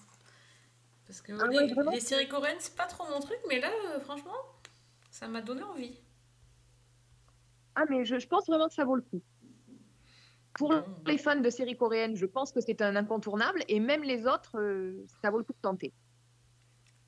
[1.07, 3.61] Parce que Ah les, ouais, vraiment les séries coréennes, c'est pas trop mon truc, mais
[3.61, 4.35] là, euh, franchement,
[5.11, 6.01] ça m'a donné envie.
[7.75, 9.21] Ah, mais je, je pense vraiment que ça vaut le coup.
[10.54, 10.74] Pour
[11.06, 13.64] les fans de séries coréennes, je pense que c'est un incontournable.
[13.68, 15.94] Et même les autres, euh, ça vaut le coup de tenter.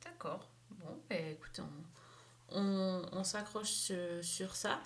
[0.05, 0.49] D'accord.
[0.71, 1.61] Bon, bah, écoutez,
[2.49, 4.79] on, s'accroche sur, sur ça.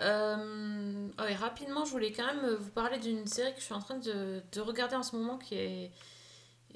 [0.00, 3.98] Euh, rapidement, je voulais quand même vous parler d'une série que je suis en train
[3.98, 5.90] de, de regarder en ce moment qui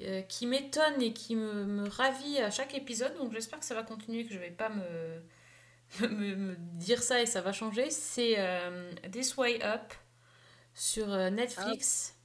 [0.01, 3.15] euh, m'étonne et qui me, ravit à chaque épisode.
[3.17, 7.41] Donc j'espère que ça va continuer, que je vais pas me, dire ça et ça
[7.41, 7.89] va changer.
[7.89, 9.93] C'est euh, This Way Up
[10.75, 12.15] sur euh, Netflix.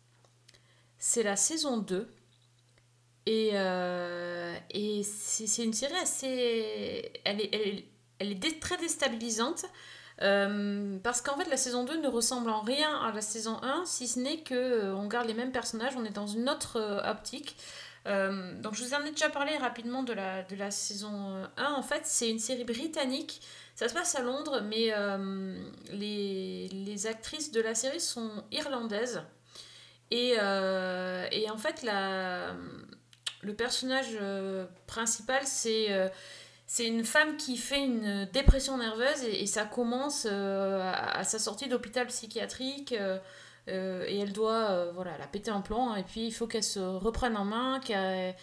[0.99, 2.09] C'est la saison 2.
[3.27, 7.13] Et, euh, et c'est c'est une série assez.
[7.25, 7.85] Elle est, elle est,
[8.19, 9.67] elle est dé- très déstabilisante.
[10.23, 13.85] euh, parce qu'en fait, la saison 2 ne ressemble en rien à la saison 1,
[13.87, 16.81] si ce n'est que euh, on garde les mêmes personnages, on est dans une autre
[17.09, 17.57] optique.
[18.07, 21.73] Euh, donc, je vous en ai déjà parlé rapidement de la, de la saison 1.
[21.73, 23.43] En fait, c'est une série britannique.
[23.75, 25.57] Ça se passe à Londres, mais euh,
[25.93, 29.23] les, les actrices de la série sont irlandaises.
[30.11, 32.55] Et, euh, et en fait, la,
[33.43, 36.09] le personnage euh, principal, c'est euh,
[36.67, 41.69] c'est une femme qui fait une dépression nerveuse et, ça commence euh, à sa sortie
[41.69, 42.95] d'hôpital psychiatrique.
[43.71, 45.95] Euh, et elle doit, euh, voilà, la péter en plomb.
[45.95, 48.35] Et puis, il faut qu'elle se reprenne en main, qu'elle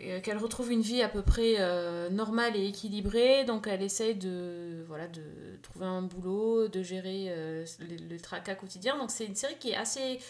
[0.00, 3.44] euh, retrouve une vie à peu près euh, normale et équilibrée.
[3.44, 5.22] Donc, elle essaye de, voilà, de
[5.62, 7.34] trouver un boulot, de gérer
[7.80, 8.96] le, tracas quotidien.
[8.98, 10.20] Donc, c'est une série qui est assez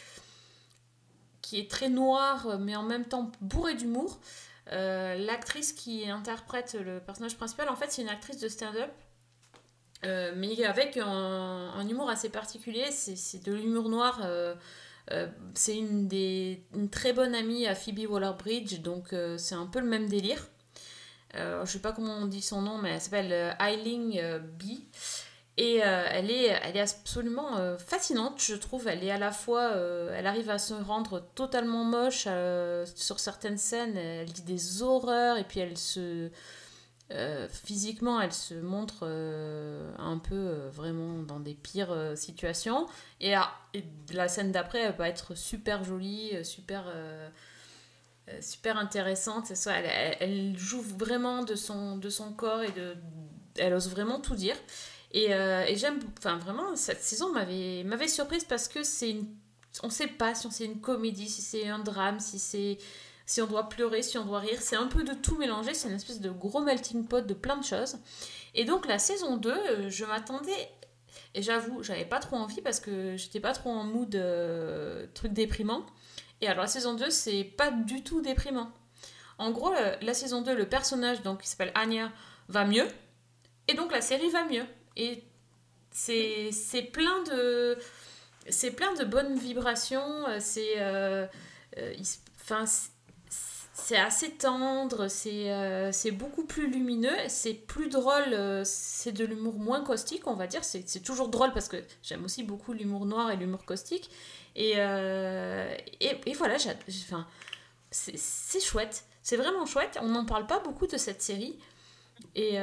[1.43, 4.19] qui est très noire, mais en même temps bourrée d'humour.
[4.71, 8.91] L'actrice qui interprète le personnage principal, en fait, c'est une actrice de stand-up,
[10.05, 12.91] euh, mais avec un, humour assez particulier.
[12.91, 14.21] C'est de l'humour noir.
[14.25, 14.55] euh,
[15.11, 16.09] euh, c'est une,
[16.75, 20.47] une très bonne amie à Phoebe Waller-Bridge, donc c'est un peu le même délire.
[21.35, 24.63] Je sais pas comment on dit son nom, mais elle s'appelle euh, B.
[25.57, 28.89] Et elle, est, elle est absolument fascinante, je trouve.
[28.89, 29.73] Elle est à la fois.
[30.13, 32.27] elle arrive à se rendre totalement moche
[32.97, 33.97] sur certaines scènes.
[33.97, 36.31] Elle dit des horreurs et puis elle se.
[37.15, 42.87] Euh, physiquement, elle se montre euh, un peu euh, vraiment dans des pires situations.
[43.21, 43.35] Et,
[44.13, 46.85] la scène d'après, elle va être super jolie, super.
[48.41, 52.73] super intéressante, ça, elle, elle- joue vraiment de son, de son corps et
[53.57, 54.57] elle ose vraiment tout dire.
[55.13, 59.27] Et, et j'aime, enfin vraiment, cette saison m'avait, m'avait surprise parce que c'est une,
[59.83, 62.79] on sait pas si c'est une comédie, si c'est un drame, si c'est,
[63.27, 65.89] si on doit pleurer, si on doit rire, c'est un peu de tout mélangé, c'est
[65.89, 67.97] une espèce de gros melting pot de plein de choses.
[68.55, 70.69] Et donc la saison 2, euh, je m'attendais,
[71.35, 75.33] et j'avoue, j'avais pas trop envie parce que j'étais pas trop en mood euh, truc
[75.33, 75.87] déprimant.
[76.41, 78.71] Et alors la saison 2, c'est pas du tout déprimant.
[79.39, 82.13] En gros, euh, la saison 2, le personnage donc, qui s'appelle Anya
[82.49, 82.87] va mieux.
[83.69, 84.67] Et donc la série va mieux.
[84.97, 85.25] Et
[85.91, 86.53] c'est
[86.93, 87.79] plein de
[88.49, 90.25] c'est plein de bonnes vibrations.
[90.39, 90.79] C'est
[92.43, 92.67] enfin,
[93.75, 99.25] c'est- assez tendre, c'est euh, c'est beaucoup plus lumineux, c'est plus drôle, euh, c'est de
[99.25, 100.65] l'humour moins caustique, on va dire.
[100.65, 104.11] C'est toujours drôle parce que j'aime aussi beaucoup l'humour noir et l'humour caustique.
[104.57, 106.57] Et, euh, et, voilà,
[107.01, 107.27] enfin,
[107.91, 109.05] c'est chouette.
[109.23, 109.99] C'est vraiment chouette.
[110.03, 111.59] On n'en parle pas beaucoup de cette série.
[112.37, 112.59] Et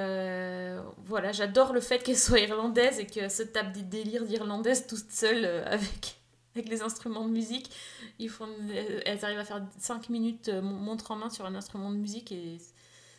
[1.05, 5.12] voilà, j'adore le fait qu'elle soit irlandaise et qu'elle se tape des délires d'irlandaise toute
[5.12, 6.18] seule avec,
[6.56, 7.72] avec les instruments de musique.
[8.20, 8.49] Ils font,
[9.06, 11.95] elles arrivent à faire 5 minutes euh, mon- montre en main sur un instrument de
[11.97, 12.58] musique et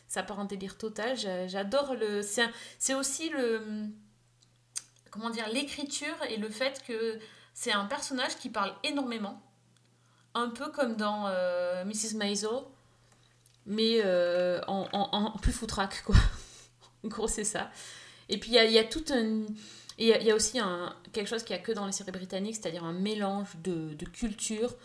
[0.07, 1.17] ça part en délire total.
[1.17, 2.21] J'a- J'adore le.
[2.21, 3.61] C'est aussi le.
[5.11, 7.19] Comment dire L'écriture et le fait que
[7.53, 9.41] c'est un personnage qui parle énormément.
[10.35, 12.15] Un peu comme dans euh, Mrs.
[12.15, 12.49] Maisel
[13.65, 16.15] mais euh, en, plus foutraque, quoi.
[17.05, 17.71] en gros, c'est ça.
[18.27, 19.45] Et puis, il y a, y a tout un...
[19.97, 22.11] et Il y, a- aussi un, quelque chose qu'il n'y a que dans les séries
[22.11, 24.75] britanniques, c'est-à-dire un mélange de, de culture,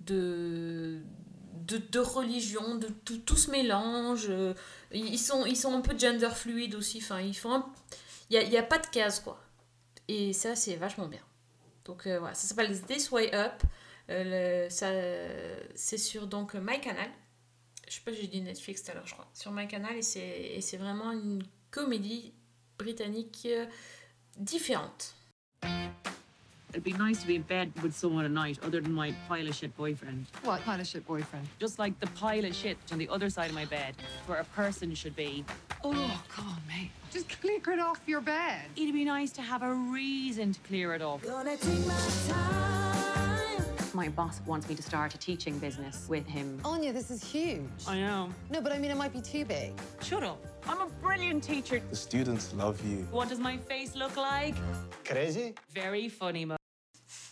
[0.00, 1.00] de,
[1.66, 4.26] de, de religion, de tout, tout se mélange.
[4.28, 4.54] euh,
[4.92, 6.98] Ils sont, ils sont un peu gender fluide aussi.
[7.02, 7.64] Enfin, ils font
[8.30, 9.42] Il n'y a, pas de case, quoi.
[10.06, 11.20] Et ça, c'est vachement bien.
[11.84, 13.62] Donc euh, voilà, ça s'appelle This Way Up.
[14.10, 14.68] Euh,
[15.74, 17.10] c'est sur donc MyCanal.
[17.88, 19.28] Je sais pas, j'ai dit Netflix tout à l'heure, je crois.
[19.34, 22.34] Sur MyCanal et c'est, et c'est vraiment une comédie
[22.78, 23.66] britannique euh,
[24.42, 25.12] différente.
[26.70, 29.48] It'd be nice to be in bed with someone at night other than my pile
[29.48, 30.26] of shit boyfriend.
[30.44, 31.48] What pile of shit boyfriend?
[31.58, 33.94] Just like the pile of shit on the other side of my bed,
[34.26, 35.44] where a person should be.
[35.82, 36.90] Oh, come on, mate.
[37.10, 38.66] Just clear it off your bed.
[38.76, 41.24] It'd be nice to have a reason to clear it off.
[41.26, 41.56] My
[44.06, 46.60] boss wants me to start a teaching business with him.
[46.64, 47.62] Anya, this is huge.
[47.88, 48.28] I know.
[48.52, 49.72] No, but I mean, it might be too big.
[50.00, 50.38] Shut up.
[50.68, 51.80] I'm a brilliant teacher.
[51.90, 53.04] The students love you.
[53.10, 54.54] What does my face look like?
[55.04, 55.54] Crazy?
[55.74, 56.54] Very funny, Mo.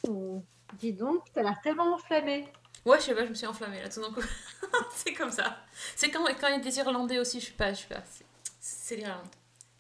[0.09, 0.43] Oh,
[0.81, 2.49] dis donc, t'as l'air tellement enflammée.
[2.85, 4.23] Ouais, je sais pas, je me suis enflammée là tout d'un coup.
[4.95, 5.57] c'est comme ça.
[5.95, 8.03] C'est quand, quand il y a des Irlandais aussi, je suis pas, je suis pas.
[8.11, 8.25] c'est-
[8.61, 9.27] C'est l'Irlande.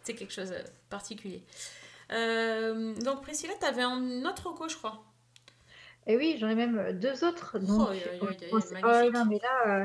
[0.04, 1.44] C'est quelque chose de particulier.
[2.12, 5.02] Euh, donc Priscilla, t'avais un autre reco, je crois.
[6.06, 7.58] Et oui, j'en ai même deux autres.
[7.58, 7.88] Donc,
[8.84, 9.84] Oh, non, mais là, euh,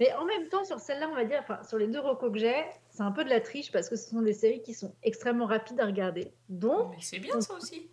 [0.00, 2.38] mais en même temps, sur celle-là, on va dire, enfin, sur les deux recos que
[2.38, 2.54] j'ai,
[2.90, 5.46] c'est un peu de la triche parce que ce sont des séries qui sont extrêmement
[5.46, 6.32] rapides à regarder.
[6.48, 7.88] Donc, Mais c'est bien ça aussi.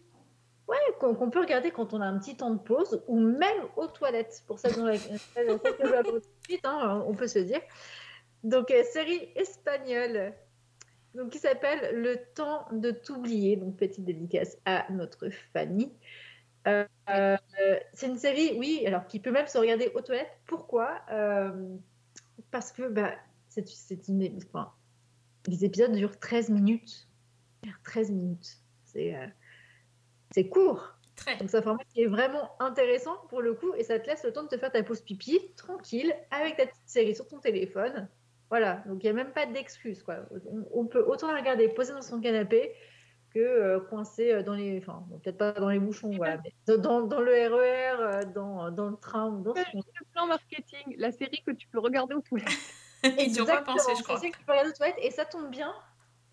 [0.67, 3.87] ouais, qu'on peut regarder quand on a un petit temps de pause ou même aux
[3.87, 4.43] toilettes.
[4.47, 4.95] Pour celles dans la-
[6.63, 7.61] hein, on peut se dire.
[8.43, 10.33] Donc, euh, série espagnole.
[11.15, 13.55] Donc, qui s'appelle Le temps de t'oublier.
[13.55, 15.93] Donc, petite dédicace à notre Fanny.
[16.67, 17.37] Euh, euh,
[17.93, 20.31] c'est une série, oui, alors qui peut même se regarder aux toilettes.
[20.45, 21.01] Pourquoi?
[21.11, 21.75] Euh,
[22.51, 23.15] Parce que bah,
[23.49, 24.37] c'est c'est une.
[24.53, 24.71] Enfin,
[25.47, 27.07] les épisodes durent 13 minutes.
[27.83, 28.57] 13 minutes.
[28.85, 29.15] C'est
[30.31, 30.93] c'est court.
[31.15, 31.37] Très.
[31.37, 34.23] Donc, c'est un format qui est vraiment intéressant pour le coup et ça te laisse
[34.23, 37.39] le temps de te faire ta pause pipi tranquille avec ta petite série sur ton
[37.39, 38.09] téléphone.
[38.49, 40.01] Voilà, donc il n'y a même pas d'excuse.
[40.01, 40.25] quoi.
[40.47, 42.73] On, on peut autant la regarder posée dans son canapé
[43.33, 44.77] que euh, coincé dans les.
[44.77, 48.89] Enfin, bon, peut-être pas dans les bouchons, voilà, mais dans, le RER, euh, dans, dans
[48.89, 49.53] le train ou dans.
[49.53, 52.49] Le plan marketing, la série que tu peux regarder aux toilettes.
[53.01, 54.17] Pas Exactement, pensé, je crois.
[54.17, 55.73] que tu peux regarder aux toilettes et ça tombe bien.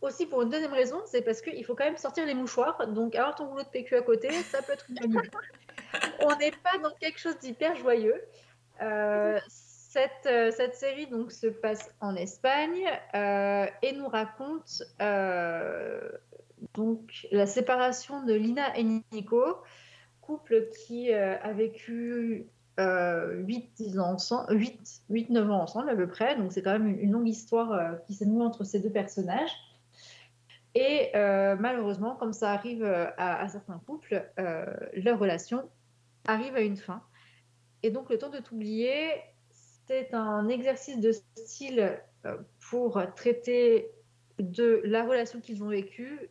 [0.02, 2.86] Aussi pour une deuxième raison, c'est parce qu'il faut quand même sortir les mouchoirs.
[2.86, 5.30] Donc avoir ton boulot de PQ à côté, ça peut être une bonne idée.
[6.20, 8.22] On n'est pas dans quelque chose d'hyper joyeux.
[8.80, 9.38] Euh,
[9.90, 16.00] cette, euh, cette série donc se passe en Espagne euh, et nous raconte euh,
[16.74, 19.42] donc la séparation de Lina et Nico,
[20.20, 22.46] couple qui euh, a vécu
[22.78, 26.36] 8, ans ensemble, 8, 8, 9 ans à peu près.
[26.36, 29.50] Donc c'est quand même une, longue histoire euh, qui s'est nouée entre ces deux personnages.
[30.74, 35.68] Et euh, malheureusement, comme ça arrive euh, à, à certains couples, euh, leur relation
[36.26, 37.02] arrive à une fin.
[37.82, 39.10] Et donc le temps de t'oublier,
[39.86, 42.36] c'est un exercice de style euh,
[42.70, 43.90] pour traiter
[44.38, 46.30] de la relation qu'ils ont vécue,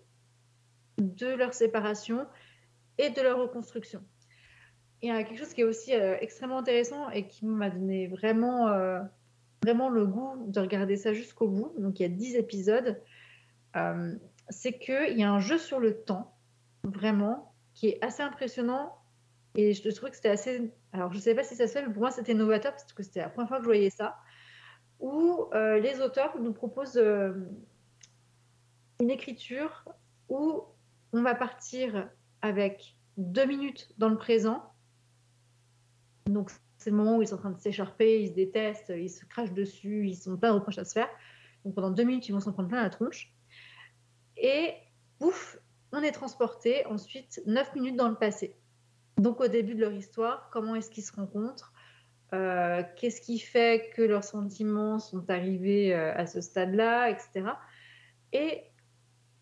[1.00, 2.26] de leur séparation
[2.98, 4.04] et de leur reconstruction.
[5.02, 8.08] Il y a quelque chose qui est aussi euh, extrêmement intéressant et qui m'a donné
[8.08, 9.00] vraiment, euh,
[9.64, 11.74] vraiment le goût de regarder ça jusqu'au bout.
[11.78, 13.02] Donc il y a 10 épisodes.
[13.78, 14.16] Euh,
[14.50, 16.36] c'est qu'il y a un jeu sur le temps,
[16.84, 18.98] vraiment, qui est assez impressionnant.
[19.56, 20.74] Et je trouvais que c'était assez.
[20.92, 22.92] Alors je ne sais pas si ça se fait, mais pour moi c'était novateur parce
[22.92, 24.18] que c'était la première fois que je voyais ça.
[25.00, 27.02] Où les auteurs nous proposent
[29.00, 29.86] une écriture
[30.28, 30.66] où
[31.14, 32.10] on va partir
[32.42, 34.74] avec deux minutes dans le présent.
[36.26, 39.10] Donc, c'est le moment où ils sont en train de s'écharper, ils se détestent, ils
[39.10, 41.10] se crachent dessus, ils sont plein de reproches à se faire.
[41.66, 43.34] Donc, pendant deux minutes, ils vont s'en prendre plein la tronche.
[44.38, 44.74] Et,
[45.20, 45.58] ouf,
[45.92, 48.56] on est transporté ensuite neuf minutes dans le passé.
[49.18, 51.74] Donc, au début de leur histoire, comment est-ce qu'ils se rencontrent
[52.34, 57.52] Euh, Qu'est-ce qui fait que leurs sentiments sont arrivés euh, à ce stade-là, etc.
[58.32, 58.69] Et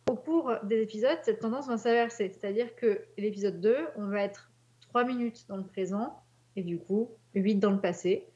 [0.10, 2.30] au cours des épisodes, cette tendance va s'inverser.
[2.30, 4.52] C'est-à-dire que l'épisode 2, on va être
[4.82, 6.22] 3 minutes dans le présent
[6.56, 8.28] et du coup 8 dans le passé.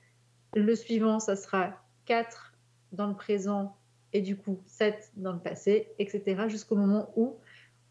[0.56, 1.74] Le suivant, ça sera
[2.06, 2.54] 4
[2.92, 3.78] dans le présent
[4.14, 6.48] et du coup 7 dans le passé, etc.
[6.48, 7.38] Jusqu'au moment où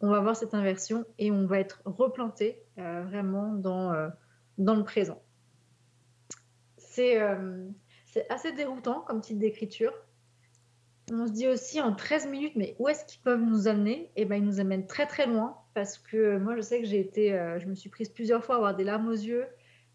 [0.01, 4.09] on va voir cette inversion et on va être replanté euh, vraiment dans, euh,
[4.59, 5.21] dans le présent.
[6.77, 7.67] C'est euh,
[8.13, 9.93] c'est assez déroutant comme type d'écriture.
[11.13, 14.11] On se dit aussi en 13 minutes, mais où est-ce qu'ils peuvent nous amener?
[14.17, 17.01] Eh ben, ils nous amènent très très loin parce que moi, je sais que j'ai
[17.01, 19.47] été, euh, je me suis prise plusieurs fois à avoir des larmes aux yeux,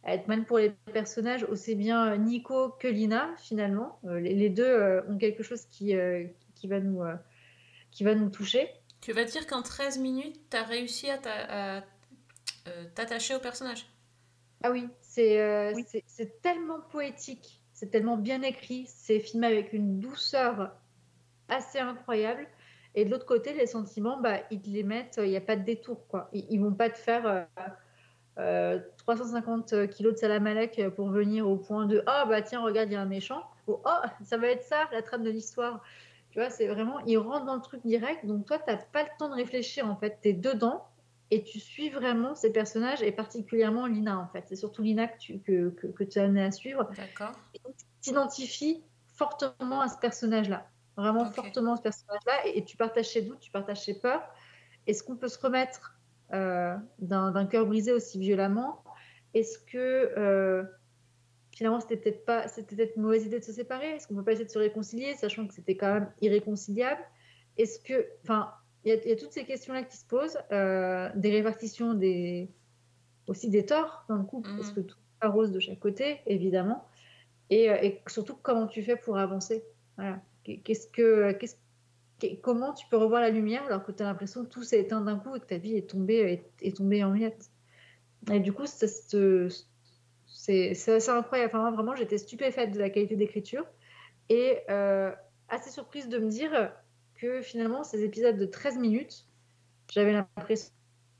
[0.04, 4.00] à être mal pour les personnages, aussi bien Nico que Lina finalement.
[4.06, 7.16] Euh, les, les deux euh, ont quelque chose qui, euh, qui, va nous, euh,
[7.92, 8.70] qui va nous toucher.
[9.00, 11.84] Tu vas dire qu'en 13 minutes, tu as réussi à t'a- à,
[12.68, 13.86] euh, t'attacher au personnage?
[14.64, 14.90] Ah oui,
[15.20, 15.74] euh,
[16.08, 20.72] c'est tellement poétique, c'est tellement bien écrit, c'est filmé avec une douceur
[21.50, 22.48] assez incroyable.
[22.96, 25.56] Et de l'autre côté, les sentiments, bah, ils te les mettent, il n'y a pas
[25.56, 26.08] de détour.
[26.08, 26.30] Quoi.
[26.34, 27.44] Ils, ils vont pas te faire euh,
[28.40, 32.94] euh, 350 kilos de salamalek pour venir au point de Ah, bah tiens, regarde, il
[32.94, 33.44] y a un méchant.
[33.68, 35.82] Ou Oh, ça va être ça, la trame de l'histoire.
[36.32, 38.26] Tu vois, c'est vraiment, ils rentrent dans le truc direct.
[38.26, 40.20] Donc toi, tu n'as pas le temps de réfléchir, en fait.
[40.22, 40.86] Tu es dedans
[41.32, 44.44] et tu suis vraiment ces personnages, et particulièrement Lina, en fait.
[44.48, 46.90] C'est surtout Lina que tu que, que, que tu es amené à suivre.
[46.96, 47.32] D'accord.
[47.54, 47.62] Tu
[48.02, 48.84] t'identifies
[49.16, 50.68] fortement à ce personnage-là.
[50.98, 52.48] Vraiment fortement ce personnage-là.
[52.48, 54.24] Et, et tu partages ses doutes, tu partages ses peurs.
[54.88, 56.00] Est-ce qu'on peut se remettre
[56.34, 58.84] euh, d'un cœur brisé aussi violemment?
[59.34, 59.78] Est-ce que
[60.18, 60.64] euh,
[61.56, 63.92] finalement c'était peut-être pas, c'était peut-être une mauvaise idée de se séparer?
[63.92, 67.02] Est-ce qu'on peut pas essayer de se réconcilier, sachant que c'était quand même irréconciliable?
[67.58, 70.38] Est-ce que, enfin, il y, a- il y a toutes ces questions-là qui se posent,
[70.52, 72.54] euh, des répartitions des
[73.28, 76.22] aussi des torts dans le couple, parce que tout n'est pas rose de chaque côté,
[76.28, 76.88] évidemment,
[77.50, 79.66] et, et surtout comment tu fais pour avancer?
[79.98, 80.22] Voilà.
[80.64, 81.56] Qu'est-ce que, qu'est-ce,
[82.20, 84.80] qu'est- comment tu peux revoir la lumière alors que tu as l'impression que tout s'est
[84.80, 87.50] éteint d'un coup et que ta vie est tombée, est, tombée en miettes.
[88.32, 91.52] Et du coup, c'est, c'est, c'est, incroyable.
[91.56, 93.66] Enfin, vraiment, j'étais stupéfaite de la qualité d'écriture
[94.30, 95.12] et euh,
[95.50, 96.72] assez surprise de me dire
[97.16, 99.28] que finalement, ces épisodes de 13 minutes,
[99.92, 100.72] j'avais l'impression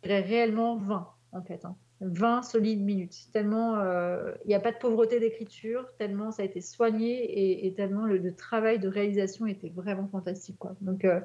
[0.04, 1.66] réellement 20 en fait.
[1.66, 1.76] hein.
[2.02, 3.30] 20 solides minutes.
[3.32, 7.68] Tellement euh, il n'y a pas de pauvreté d'écriture, tellement ça a été soigné et,
[7.68, 10.58] et tellement le, le travail de réalisation était vraiment fantastique.
[10.58, 10.76] Quoi.
[10.82, 11.22] Donc, euh,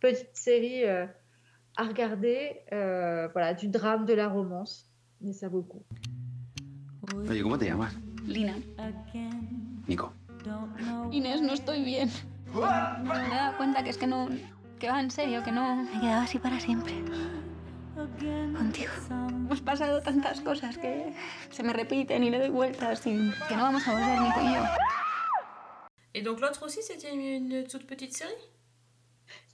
[0.00, 1.06] petite série euh,
[1.76, 4.90] à regarder, euh, voilà, du drame, de la romance,
[5.20, 5.82] mais ça vaut le coup.
[7.28, 7.92] Oye, ¿cómo te llamas?
[8.26, 8.54] Lina.
[9.88, 10.12] Nico.
[11.12, 12.08] Inés, no estoy bien.
[12.54, 14.28] Me he dado cuenta que es que no.
[14.78, 15.76] que va en serio, que no.
[15.76, 16.92] Me he quedado así para siempre.
[17.94, 18.92] Contigo.
[19.08, 21.12] Hemos pasado tantas cosas que
[21.50, 24.62] se me repiten y le doy vueltas y que no vamos a volver y yo.
[26.14, 28.50] Et donc l'autre aussi, c'était une, une toute petite série?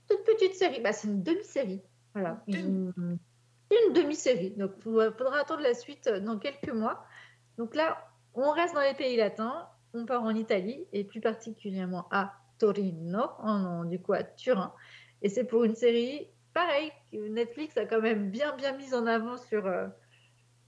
[0.07, 1.81] Toute petite série, bah, c'est une demi-série.
[2.13, 2.41] Voilà.
[2.47, 4.51] Une, une demi-série.
[4.51, 7.05] Donc, il faudra attendre la suite dans quelques mois.
[7.57, 9.67] Donc là, on reste dans les pays latins.
[9.93, 14.73] On part en Italie et plus particulièrement à Torino, en, du coup à Turin.
[15.21, 16.27] Et c'est pour une série,
[16.57, 19.85] pareil, Netflix a quand même bien, bien mise en avant sur, euh,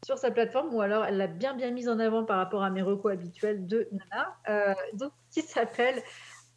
[0.05, 2.69] sur sa plateforme, ou alors elle l'a bien, bien mise en avant par rapport à
[2.69, 4.35] mes recos habituels de Nana.
[4.49, 6.01] Euh, donc, qui s'appelle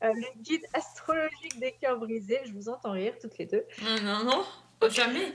[0.05, 2.41] euh, Le guide astrologique des cœurs brisés.
[2.45, 3.65] Je vous entends rire toutes les deux.
[3.83, 5.33] Non, non, non, jamais.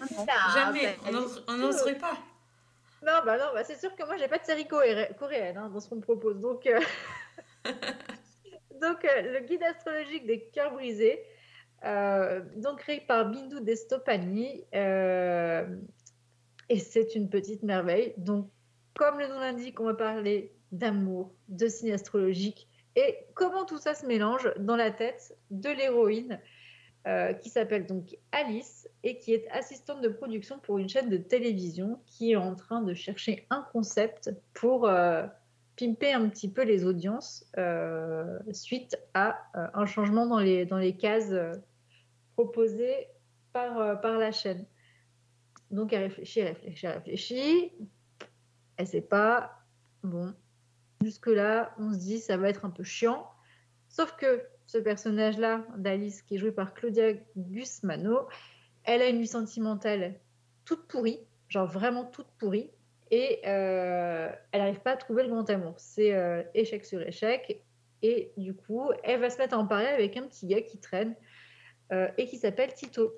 [0.54, 0.96] jamais.
[1.08, 2.18] On n'ose- On n'oserait pas.
[3.04, 5.70] Non, bah non, bah c'est sûr que moi j'ai pas de série coré- coréenne hein,
[5.74, 6.40] dans ce qu'on me propose.
[6.40, 6.68] Donc,
[8.82, 11.24] donc le guide astrologique des cœurs brisés,
[11.84, 15.66] donc créé par Bindu Destopani, euh,
[16.70, 18.14] et c'est une petite merveille.
[18.18, 18.50] Donc,
[18.96, 23.94] comme le nom l'indique, on va parler d'amour, de signes astrologiques et comment tout ça
[23.94, 26.40] se mélange dans la tête de l'héroïne
[27.06, 31.18] euh, qui s'appelle donc Alice et qui est assistante de production pour une chaîne de
[31.18, 35.26] télévision qui est en train de chercher un concept pour euh,
[35.78, 40.78] pimper un petit peu les audiences euh, suite à euh, un changement dans les, dans
[40.78, 41.54] les cases euh,
[42.36, 43.08] proposées
[43.54, 44.66] par, par la chaîne.
[45.72, 47.72] Donc elle réfléchit, elle réfléchit, elle réfléchit.
[48.86, 49.54] Sait pas.
[50.04, 50.34] Bon,
[51.02, 53.28] jusque-là, on se dit ça va être un peu chiant.
[53.90, 58.28] Sauf que ce personnage-là, d'Alice, qui est joué par Claudia Gusmano,
[58.84, 60.20] elle a une vie sentimentale
[60.66, 62.70] toute pourrie, genre vraiment toute pourrie,
[63.12, 65.74] et euh, elle n'arrive pas à trouver le grand amour.
[65.78, 67.62] C'est euh, échec sur échec,
[68.02, 71.16] et du coup, elle va se mettre en parler avec un petit gars qui traîne
[71.92, 73.14] euh, et qui s'appelle Tito.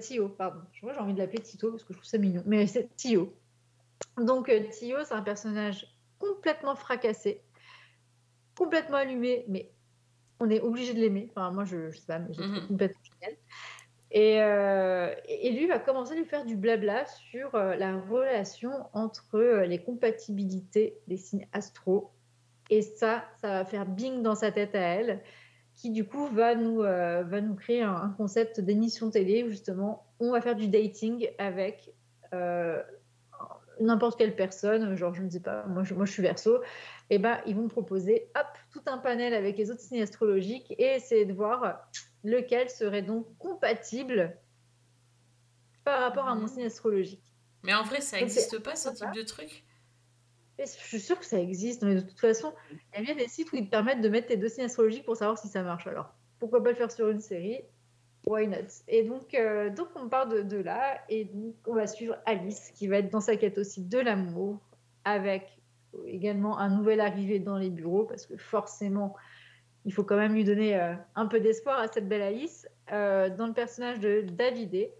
[0.00, 0.60] Tio, pardon.
[0.72, 2.94] Je vois, j'ai envie de l'appeler Tito parce que je trouve ça mignon, mais c'est
[2.96, 3.34] Tio.
[4.18, 5.86] Donc, Tio, c'est un personnage
[6.18, 7.42] complètement fracassé,
[8.56, 9.70] complètement allumé, mais
[10.38, 11.28] on est obligé de l'aimer.
[11.30, 13.38] Enfin, moi, je, je sais pas, mais je le trouve complètement génial.
[14.12, 18.72] Et, euh, et lui va commencer à lui faire du blabla sur euh, la relation
[18.92, 22.10] entre euh, les compatibilités des signes astro.
[22.70, 25.20] Et ça, ça va faire bing dans sa tête à elle,
[25.74, 30.30] qui du coup va nous, va nous créer un, concept d'émission télé où justement on
[30.30, 31.92] va faire du dating avec
[33.80, 36.60] n'importe quelle personne, genre je ne sais pas, moi je, suis verso,
[37.08, 40.72] et ben ils vont me proposer hop tout un panel avec les autres signes astrologiques
[40.78, 41.90] et essayer de voir
[42.24, 44.36] lequel serait donc compatible
[45.84, 47.22] par rapport à mon signe astrologique.
[47.62, 49.64] Mais en vrai, ça n'existe pas ce type de truc?
[50.58, 53.14] Mais je suis sûre que ça existe, mais de toute façon, il y a bien
[53.14, 55.48] des sites où ils te permettent de mettre tes deux signes astrologiques pour savoir si
[55.48, 55.86] ça marche.
[55.86, 57.60] Alors, pourquoi pas le faire sur une série?
[58.26, 58.68] Why not?
[58.88, 62.70] Et donc, euh, donc on part de, de là, et donc on va suivre Alice,
[62.74, 64.60] qui va être dans sa quête aussi de l'amour,
[65.04, 65.58] avec
[66.06, 69.16] également un nouvel arrivé dans les bureaux, parce que forcément,
[69.84, 73.30] il faut quand même lui donner euh, un peu d'espoir à cette belle Alice, euh,
[73.30, 74.92] dans le personnage de Davidé,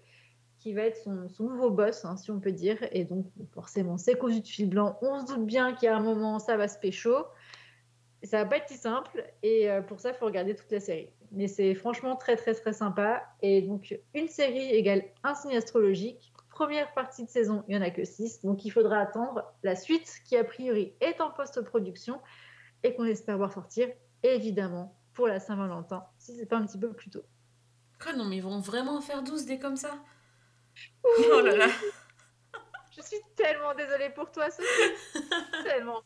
[0.59, 2.77] qui va être son, nouveau boss, hein, si on peut dire.
[2.93, 4.99] Et donc, forcément, c'est cousu de fil blanc.
[5.03, 7.15] On se doute bien qu'à un moment, ça va se pécho.
[8.23, 9.25] Ça va pas être si simple.
[9.43, 11.11] Et euh, pour ça, il faut regarder toute la série.
[11.33, 13.23] Mais c'est franchement très, très, très sympa.
[13.41, 16.33] Et donc, une série égale un signe astrologique.
[16.51, 18.43] Première partie de saison, il n'y en a que six.
[18.43, 22.21] Donc, il faudra attendre la suite qui, a priori, est en post-production
[22.83, 23.89] et qu'on espère voir sortir,
[24.23, 27.25] évidemment, pour la Saint-Valentin, si c'est pas un petit peu plus tôt.
[28.01, 30.03] Quoi, non, mais ils vont vraiment en faire 12 des comme ça?
[31.05, 31.67] Oh là là
[32.97, 34.69] Je suis tellement désolée pour toi, Sophie.
[35.65, 36.03] tellement.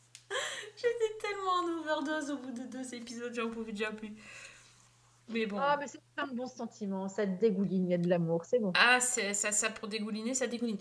[0.75, 4.13] J'étais tellement en overdose au bout de deux épisodes, j'en pouvais déjà plus.
[5.29, 5.57] Mais bon.
[5.59, 8.59] Ah, mais c'est plein de bons sentiments, ça dégouline, il y a de l'amour, c'est
[8.59, 8.71] bon.
[8.75, 10.77] Ah, c'est ça, ça pour dégouliner, ça dégouline.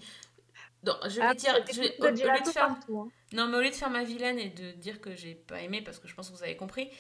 [0.85, 3.09] Non, je vais Ah, dire, je vais- au, au lieu de faire, partout, hein.
[3.33, 5.81] non, mais au lieu de faire ma vilaine et de dire que j'ai pas aimé,
[5.83, 6.91] parce que je pense que vous avez compris,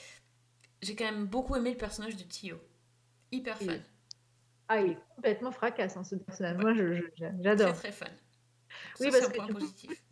[0.84, 2.56] j'ai quand même beaucoup aimé le personnage de Tio.
[3.32, 3.82] Hyper fan.
[4.68, 6.56] Ah, il est complètement fracasse, hein, ce personnage.
[6.58, 7.04] Moi, je- je-
[7.42, 7.72] j'adore.
[7.74, 8.12] Très très fan.
[9.00, 10.02] Oui, parce c'est un que point coup, positif.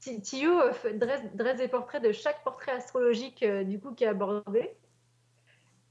[0.00, 4.04] Ti- Tio euh, dresse, dresse des portraits de chaque portrait astrologique euh, du coup qui
[4.04, 4.70] est abordé.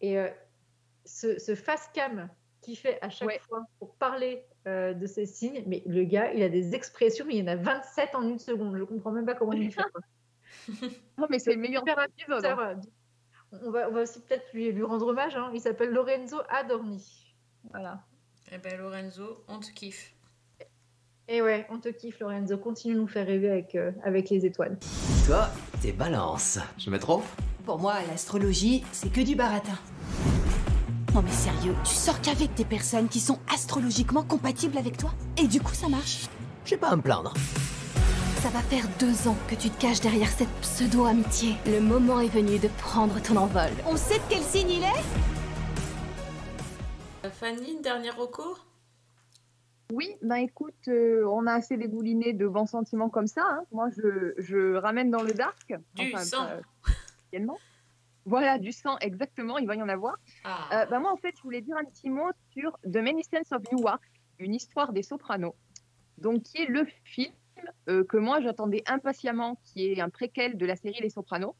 [0.01, 0.30] Et euh,
[1.05, 2.30] ce, ce face cam
[2.61, 6.43] qu'il fait à chaque fois pour parler euh, de ces signes, mais le gars, il
[6.43, 8.78] a des expressions, mais il y en a 27 en une seconde.
[8.78, 9.82] Je comprends même pas comment il fait.
[11.17, 11.84] Non, mais c'est le meilleur
[12.17, 12.76] Super
[13.66, 15.36] On va, on va aussi peut-être lui, lui rendre hommage.
[15.36, 15.52] hein.
[15.54, 17.04] Il s'appelle Lorenzo Adorni.
[17.70, 18.02] Voilà.
[18.52, 20.14] Eh ben Lorenzo, on te kiffe.
[21.28, 22.58] Et ouais, on te kiffe, Lorenzo.
[22.58, 24.78] Continue de nous faire rêver avec, euh, avec les étoiles.
[25.26, 25.49] Toi,
[25.82, 26.60] t'es balance.
[26.78, 27.24] Je me trompe
[27.66, 29.78] Pour moi, l'astrologie, c'est que du baratin.
[31.14, 35.45] Non mais sérieux, tu sors qu'avec des personnes qui sont astrologiquement compatibles avec toi Et
[35.47, 36.28] du coup, ça marche
[36.66, 37.34] J'ai pas à me plaindre.
[38.42, 41.56] Ça va faire deux ans que tu te caches derrière cette pseudo-amitié.
[41.68, 43.70] Le moment est venu de prendre ton envol.
[43.86, 45.04] On sait de quel signe il est?
[47.26, 48.66] Euh, Fanny, dernier recours?
[49.94, 53.44] Oui, ben écoute, euh, on a assez dégouliné de bons sentiments comme ça.
[53.46, 53.64] hein.
[53.72, 55.74] Moi, je, je ramène dans le dark.
[55.96, 56.48] Du Enfin, sang.
[57.34, 57.39] euh.
[58.26, 60.16] Voilà, du sang, exactement, il va y en avoir.
[60.44, 60.68] Ah.
[60.74, 63.56] Euh, ben moi, en fait, je voulais dire un petit mot sur The Many Saints
[63.56, 64.02] of Newark,
[64.39, 65.56] une histoire des sopranos,
[66.20, 67.34] donc qui est le film
[67.89, 71.55] euh, que moi j'attendais impatiemment, qui est un préquel de la série Les Sopranos.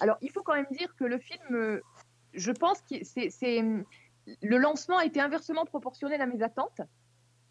[0.00, 1.80] Alors, il faut quand même dire que le film, euh,
[2.32, 3.62] je pense que c'est,
[4.42, 6.80] le lancement a été inversement proportionnel à mes attentes,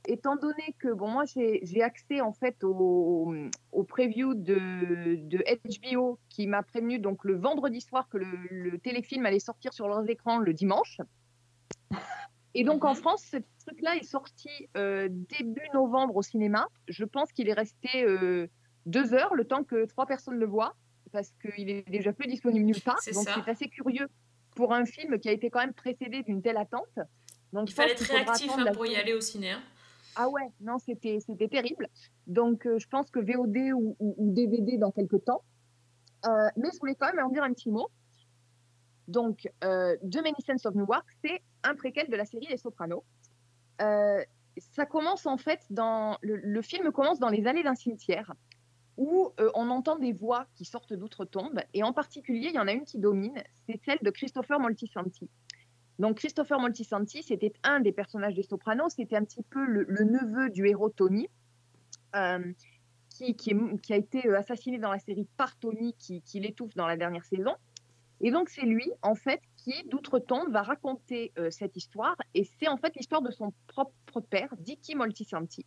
[0.05, 3.35] étant donné que bon, moi j'ai, j'ai accès en fait au,
[3.71, 5.43] au preview de, de
[5.91, 10.09] HBO qui m'a prévenu donc le vendredi soir que le téléfilm allait sortir sur leurs
[10.09, 10.99] écrans le dimanche.
[12.53, 16.67] Et donc en France, ce truc-là est sorti euh, début novembre au cinéma.
[16.87, 18.47] Je pense qu'il est resté euh,
[18.85, 20.75] deux heures, le temps que trois personnes le voient,
[21.11, 22.99] parce qu'il est déjà plus disponible nulle part.
[23.13, 24.07] Donc c'est assez curieux
[24.55, 26.87] pour un film qui a été quand même précédé d'une telle attente.
[27.53, 29.51] Donc, Il fallait être réactif hein, pour y aller au ciné.
[29.51, 29.61] hein.
[30.15, 31.87] Ah ouais, non, c'était terrible.
[32.27, 35.41] Donc, euh, je pense que VOD ou, ou- ou DVD dans quelques temps.
[36.57, 37.87] Mais je voulais quand même en dire un petit mot.
[39.07, 43.03] Donc, euh, The Many Saints of Newark, c'est un préquel de la série Les Sopranos.
[43.81, 44.23] Euh,
[44.57, 46.17] ça commence en fait dans.
[46.21, 48.33] Le, film commence dans les allées d'un cimetière
[48.97, 51.59] où euh, on entend des voix qui sortent d'outre-tombe.
[51.73, 55.29] Et en particulier, il y en a une qui domine, c'est celle de Christopher Moltisanti.
[55.97, 60.49] Donc Christopher Moltisanti, c'était un des personnages des Sopranos, c'était un petit peu le, neveu
[60.49, 61.29] du héros Tony,
[62.15, 62.53] euh,
[63.09, 66.97] qui, qui a été assassiné dans la série par Tony, qui, qui l'étouffe dans la
[66.97, 67.55] dernière saison.
[68.21, 72.67] Et donc c'est lui, en fait, qui d'outre-tombe va raconter euh, cette histoire, et c'est
[72.67, 75.65] en fait l'histoire de son propre père, Dicky Moltisanti.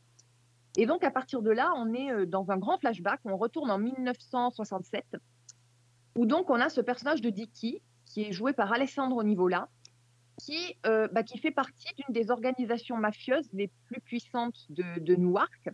[0.76, 3.70] Et donc à partir de là, on est euh, dans un grand flashback, on retourne
[3.70, 5.04] en 1967,
[6.16, 9.68] où donc on a ce personnage de Dicky, qui est joué par Alessandro Nivola,
[10.38, 15.16] qui, euh, bah, qui fait partie d'une des organisations mafieuses les plus puissantes de, de
[15.16, 15.70] Newark.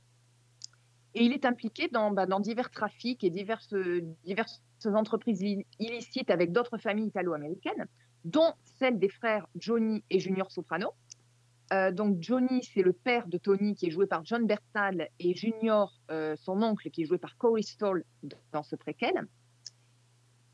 [1.14, 3.74] Et il est impliqué dans, bah, divers trafics et diverses,
[4.24, 7.86] diverses entreprises li- illicites avec d'autres familles italo-américaines,
[8.24, 10.92] dont celle des frères Johnny et Junior Soprano.
[11.72, 15.34] Euh, donc Johnny, c'est le père de Tony, qui est joué par John Bertal, et
[15.34, 18.04] Junior, euh, son oncle, qui est joué par Corey Stoll
[18.52, 19.26] dans ce préquel.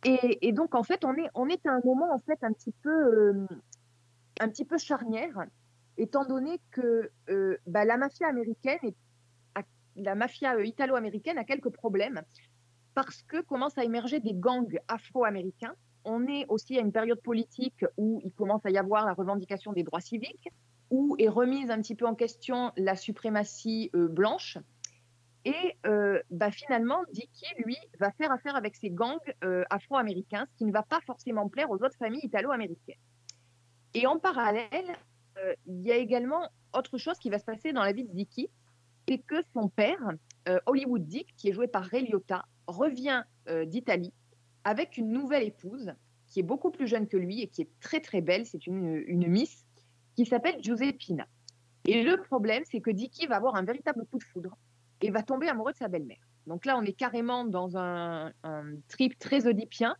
[0.04, 2.72] Et, donc, en fait, on est, on est à un moment, en fait, un petit
[2.82, 3.46] peu, euh,
[4.38, 5.46] un petit peu charnière,
[5.96, 7.10] étant donné que
[7.66, 8.94] bah, la mafia américaine, et
[9.96, 12.22] la mafia italo-américaine a quelques problèmes,
[12.96, 15.74] parce que commencent à émerger des gangs afro-américains.
[16.06, 19.74] On est aussi à une période politique où il commence à y avoir la revendication
[19.74, 20.48] des droits civiques,
[20.88, 24.56] où est remise un petit peu en question la suprématie euh, blanche.
[25.44, 30.56] Et euh, bah, finalement, Dicky, lui, va faire affaire avec ces gangs euh, afro-américains, ce
[30.56, 32.96] qui ne va pas forcément plaire aux autres familles italo-américaines.
[33.92, 34.96] Et en parallèle,
[35.66, 38.48] il y a également autre chose qui va se passer dans la vie de Dicky,
[39.06, 40.00] c'est que son père,
[40.64, 44.12] Hollywood Dick, qui est joué par Ray Liotta, revient euh, d'Italie
[44.64, 45.92] avec une nouvelle épouse
[46.26, 48.46] qui est beaucoup plus jeune que lui et qui est très très belle.
[48.46, 49.64] C'est une, une Miss
[50.16, 51.26] qui s'appelle Giuseppina.
[51.86, 54.56] Et le problème, c'est que Dicky va avoir un véritable coup de foudre
[55.02, 56.18] et va tomber amoureux de sa belle-mère.
[56.46, 59.94] Donc là, on est carrément dans un, un trip très oedipien.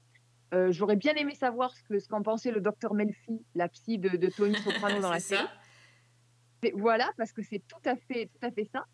[0.55, 3.99] Euh, J'aurais bien aimé savoir ce que ce qu'en pensait le docteur Melfi, la psy
[3.99, 5.37] de, de Tony Soprano dans la ça.
[5.37, 6.73] série.
[6.75, 8.85] Voilà, parce que c'est tout à fait, tout à fait ça.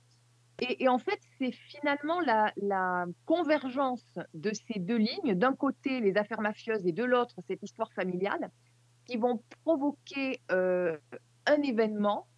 [0.65, 6.17] Et, en fait, c'est finalement la, la convergence de ces deux lignes, d'un côté les
[6.17, 8.49] affaires mafieuses et de l'autre cette histoire familiale,
[9.05, 10.97] qui vont provoquer euh,
[11.47, 12.29] un événement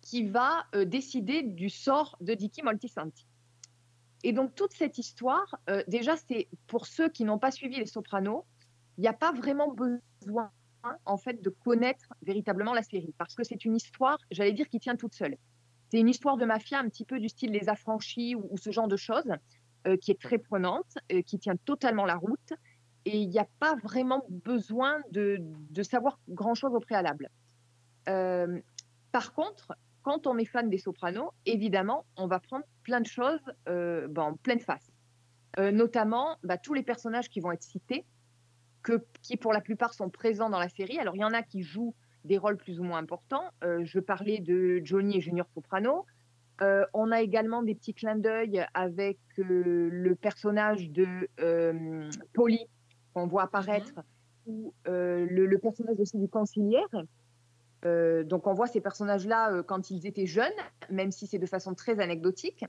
[0.00, 3.26] qui va euh, décider du sort de Dicky Moltisanti.
[4.24, 7.86] Et donc toute cette histoire, euh, déjà c'est pour ceux qui n'ont pas suivi les
[7.86, 8.44] Sopranos,
[8.96, 10.50] il n'y a pas vraiment besoin
[11.04, 14.80] en fait de connaître véritablement la série parce que c'est une histoire, j'allais dire, qui
[14.80, 15.36] tient toute seule.
[15.90, 18.88] C'est une histoire de mafia un petit peu du style Les Affranchis ou, ce genre
[18.88, 19.32] de choses,
[19.86, 22.52] euh, qui est très prenante, euh, qui tient totalement la route.
[23.04, 25.40] Et il n'y a pas vraiment besoin de,
[25.82, 27.30] savoir grand-chose au préalable.
[28.08, 28.60] Euh,
[29.12, 29.72] par contre,
[30.02, 34.34] quand on est fan des Sopranos, évidemment, on va prendre plein de choses ben, en
[34.34, 34.90] pleine face.
[35.58, 38.04] Notamment bah, tous les personnages qui vont être cités,
[39.22, 40.98] qui pour la plupart sont présents dans la série.
[40.98, 43.44] Alors il y en a qui jouent des rôles plus ou moins importants.
[43.64, 46.04] Euh, je parlais de Johnny et Junior Soprano.
[46.60, 51.28] Euh, on a également des petits clins d'œil avec euh, le personnage de
[52.32, 52.66] Polly
[53.14, 53.92] qu'on voit apparaître,
[54.46, 56.88] ou euh, le, le personnage aussi du conciliaire.
[58.24, 60.60] Donc on voit ces personnages-là quand ils étaient jeunes,
[60.90, 62.64] même si c'est de façon très anecdotique.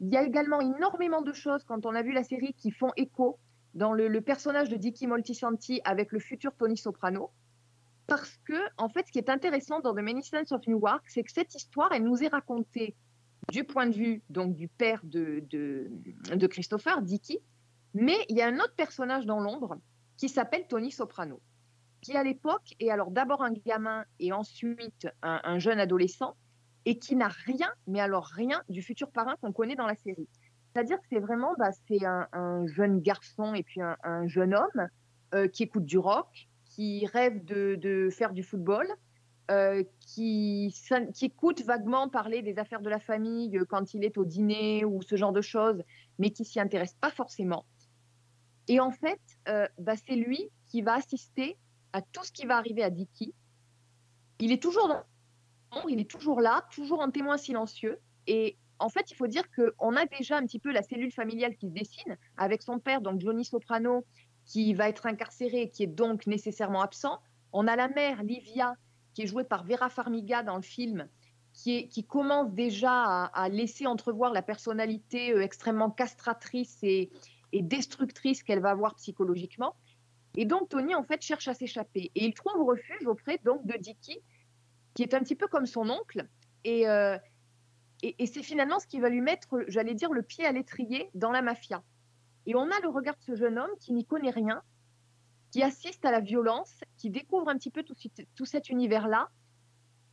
[0.00, 2.90] Il y a également énormément de choses quand on a vu la série qui font
[2.96, 3.38] écho
[3.72, 7.30] dans le, le personnage de Dicky Moltisanti avec le futur Tony Soprano.
[8.12, 11.22] Parce que, en fait, ce qui est intéressant dans The Many Saints of Newark, c'est
[11.22, 12.94] que cette histoire, elle nous est racontée
[13.50, 15.90] du point de vue donc du père de, de,
[16.34, 17.38] de Christopher, Dicky,
[17.94, 19.78] mais il y a un autre personnage dans l'ombre
[20.18, 21.40] qui s'appelle Tony Soprano,
[22.02, 26.36] qui à l'époque est alors d'abord un gamin et ensuite un, un jeune adolescent,
[26.84, 30.28] et qui n'a rien, mais alors rien du futur parrain qu'on connaît dans la série.
[30.74, 34.52] C'est-à-dire que c'est vraiment, bah, c'est un, un jeune garçon et puis un, un jeune
[34.54, 34.88] homme
[35.32, 38.86] euh, qui écoute du rock, qui rêve de, faire du football,
[39.50, 40.74] euh, qui,
[41.20, 45.02] écoute vaguement parler des affaires de la famille euh, quand il est au dîner ou
[45.02, 45.82] ce genre de choses,
[46.18, 47.66] mais qui s'y intéresse pas forcément.
[48.68, 51.58] Et en fait, euh, bah, c'est lui qui va assister
[51.92, 53.34] à tout ce qui va arriver à Dicky.
[54.38, 55.02] Il est toujours dans
[55.88, 57.98] il est toujours là, toujours en témoin silencieux.
[58.26, 61.56] Et en fait, il faut dire qu'on a déjà un petit peu la cellule familiale
[61.56, 64.04] qui se dessine avec son père, donc Johnny Soprano,
[64.44, 67.20] qui va être incarcéré qui est donc nécessairement absent.
[67.52, 68.74] On a la mère, Livia,
[69.14, 71.08] qui est jouée par Vera Farmiga dans le film,
[71.52, 77.10] qui, commence déjà à, laisser entrevoir la personnalité euh, extrêmement castratrice et,
[77.52, 79.76] destructrice qu'elle va avoir psychologiquement.
[80.36, 82.10] Et donc Tony, en fait, cherche à s'échapper.
[82.14, 84.18] Et il trouve refuge auprès donc de Dicky,
[84.94, 86.26] qui est un petit peu comme son oncle.
[86.66, 87.18] Euh,
[88.02, 91.30] et c'est finalement ce qui va lui mettre, j'allais dire, le pied à l'étrier dans
[91.30, 91.82] la mafia.
[92.46, 94.62] Et on a le regard de ce jeune homme qui n'y connaît rien,
[95.50, 99.28] qui assiste à la violence, qui découvre un petit peu tout, cet- tout cet univers-là.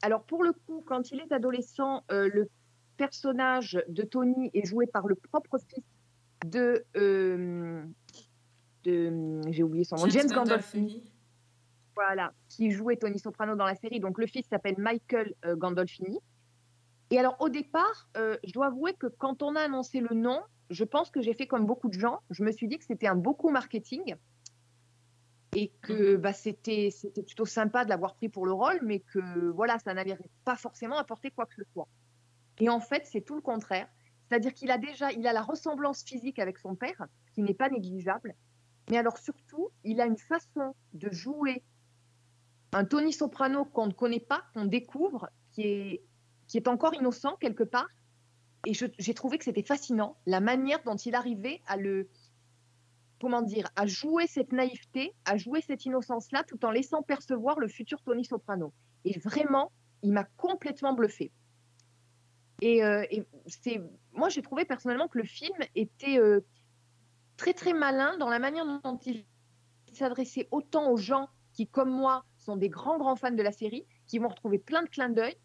[0.02, 2.50] Alors pour le coup, quand il est adolescent, euh, le
[2.98, 5.84] personnage de Tony est joué par le propre fils
[6.46, 6.86] de...
[6.98, 7.84] euh,
[8.84, 10.88] de j'ai oublié son nom, James James Gandolfini.
[10.94, 11.14] Gandolfini.
[11.96, 14.00] Voilà, qui jouait Tony Soprano dans la série.
[14.00, 16.20] Donc le fils s'appelle Michael euh, Gandolfini.
[17.10, 20.40] Et alors au départ, euh, je dois avouer que quand on a annoncé le nom,
[20.70, 22.20] je pense que j'ai fait comme beaucoup de gens.
[22.30, 24.16] Je me suis dit que c'était un beau coup marketing
[25.56, 29.50] et que bah, c'était c'était plutôt sympa de l'avoir pris pour le rôle, mais que
[29.50, 31.88] voilà, ça n'allait pas forcément apporter quoi que ce soit.
[32.60, 33.88] Et en fait, c'est tout le contraire.
[34.28, 37.70] C'est-à-dire qu'il a déjà, il a la ressemblance physique avec son père, qui n'est pas
[37.70, 38.36] négligeable.
[38.90, 41.64] Mais alors surtout, il a une façon de jouer
[42.74, 46.04] un Tony Soprano qu'on ne connaît pas, qu'on découvre, qui est,
[46.48, 47.88] qui est encore innocent quelque part.
[48.66, 52.10] Et j'ai trouvé que c'était fascinant, la manière dont il arrivait à le,
[53.22, 57.68] comment dire, à jouer cette naïveté, à jouer cette innocence-là, tout en laissant percevoir le
[57.68, 58.74] futur Tony Soprano.
[59.06, 59.72] Et vraiment,
[60.04, 61.32] il m'a complètement bluffé.
[62.62, 63.06] Et, euh,
[63.46, 63.82] c'est,
[64.14, 66.42] moi, j'ai trouvé personnellement que le film était euh,
[67.38, 69.26] très très malin dans la manière dont il
[69.94, 73.86] s'adressait autant aux gens qui, comme moi, sont des grands grands fans de la série,
[74.08, 75.36] qui vont retrouver plein de clins d'œil,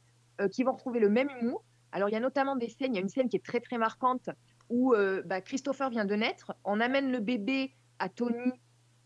[0.40, 1.64] euh, qui vont retrouver le même humour.
[1.94, 3.60] Alors il y a notamment des scènes, il y a une scène qui est très
[3.60, 4.28] très marquante
[4.68, 8.52] où euh, bah, Christopher vient de naître, on amène le bébé à Tony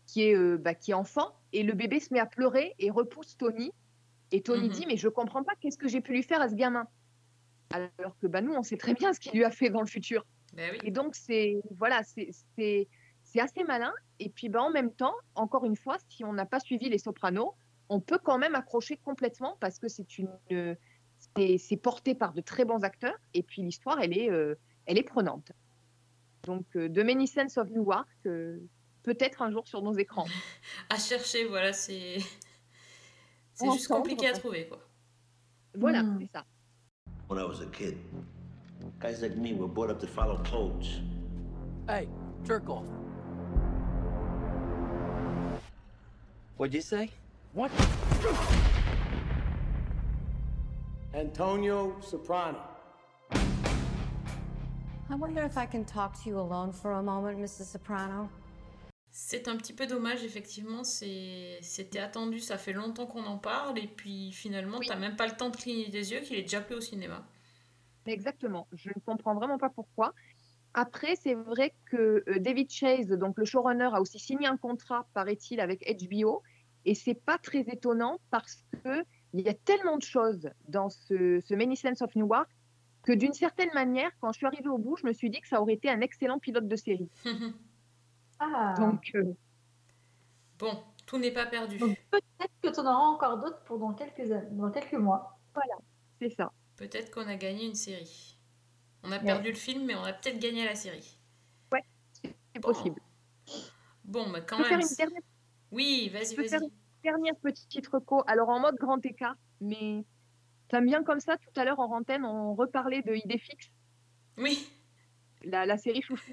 [0.07, 2.89] qui est, euh, bah, qui est enfant, et le bébé se met à pleurer et
[2.89, 3.71] repousse Tony.
[4.31, 4.73] Et Tony Mhm.
[4.73, 6.87] dit mais je comprends pas qu'est-ce que j'ai pu lui faire à ce gamin?
[7.71, 9.87] Alors que bah, nous on sait très bien ce qu'il lui a fait dans le
[9.87, 10.25] futur.
[10.53, 10.79] Ben oui.
[10.83, 12.87] Et donc, c'est voilà, c'est c'est-
[13.23, 13.93] c'est assez malin.
[14.17, 16.97] Et puis, ben, en même temps, encore une fois, si on n'a pas suivi les
[16.97, 17.53] sopranos,
[17.87, 20.75] on peut quand même accrocher complètement parce que c'est une
[21.37, 23.17] c'est c'est porté par de très bons acteurs.
[23.33, 25.51] Et puis, l'histoire, elle est euh, elle est prenante.
[26.43, 28.59] Donc, euh, The Many Sense of Newark, euh,
[29.03, 30.25] peut-être un jour sur nos écrans.
[30.89, 32.17] À chercher, voilà, c'est.
[33.53, 34.79] C'est Ensemble, juste compliqué à trouver, quoi.
[35.75, 36.17] Voilà, Hmm.
[36.21, 36.45] c'est ça.
[37.29, 37.97] When I was a kid,
[38.99, 41.01] guys like me were brought up to follow codes.
[41.87, 42.07] Hey,
[42.43, 42.85] jerk off.
[46.57, 47.09] What'd you say?
[47.53, 47.69] What?
[51.13, 52.59] Antonio Soprano.
[55.11, 57.65] I wonder if I can talk to you alone for a moment, Mrs.
[57.71, 58.29] Soprano.
[59.11, 60.83] C'est un petit peu dommage, effectivement.
[60.83, 65.25] c'est- C'était attendu, ça fait longtemps qu'on en parle, et puis finalement, t'as même pas
[65.25, 67.25] le temps de cligner des yeux qu'il est déjà plus au cinéma.
[68.05, 68.67] Exactement.
[68.73, 70.13] Je ne comprends vraiment pas pourquoi.
[70.75, 75.07] Après, c'est vrai que euh, David Chase, donc le showrunner, a aussi signé un contrat,
[75.15, 76.43] paraît-il, avec HBO.
[76.85, 79.03] Et c'est pas très étonnant parce que
[79.33, 82.49] il y a tellement de choses dans ce, ce Many Saints of Newark
[83.03, 85.47] que d'une certaine manière, quand je suis arrivée au bout, je me suis dit que
[85.47, 87.09] ça aurait été un excellent pilote de série.
[88.41, 88.73] Ah.
[88.77, 89.33] Donc, euh,
[90.59, 91.77] Bon, tout n'est pas perdu.
[91.77, 95.37] Peut-être que tu en auras encore d'autres pour dans quelques, années- dans quelques mois.
[95.53, 95.73] Voilà,
[96.21, 96.51] c'est ça.
[96.77, 98.37] Peut-être qu'on a gagné une série.
[99.03, 99.23] On a Ouais.
[99.25, 101.17] perdu le film, mais on a peut-être gagné la série.
[101.73, 101.83] Ouais,
[102.23, 103.01] c'est possible.
[104.05, 104.81] Bon, mais quand Je peux même.
[104.83, 105.21] faire une dernière
[105.73, 106.71] Oui, vas-y, vas-y.
[107.03, 108.23] Dernière petite reco.
[108.27, 110.03] Alors en mode grand écart, mais
[110.69, 111.37] t'aimes bien comme ça.
[111.37, 113.71] Tout à l'heure en antenne, on reparlait de Idéfix,
[114.37, 114.69] Oui.
[115.43, 116.31] la, la série chouchou.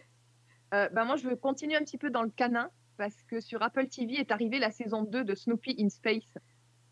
[0.74, 3.62] Euh, bah, moi, je veux continuer un petit peu dans le canin parce que sur
[3.62, 6.34] Apple TV est arrivée la saison 2 de Snoopy in Space.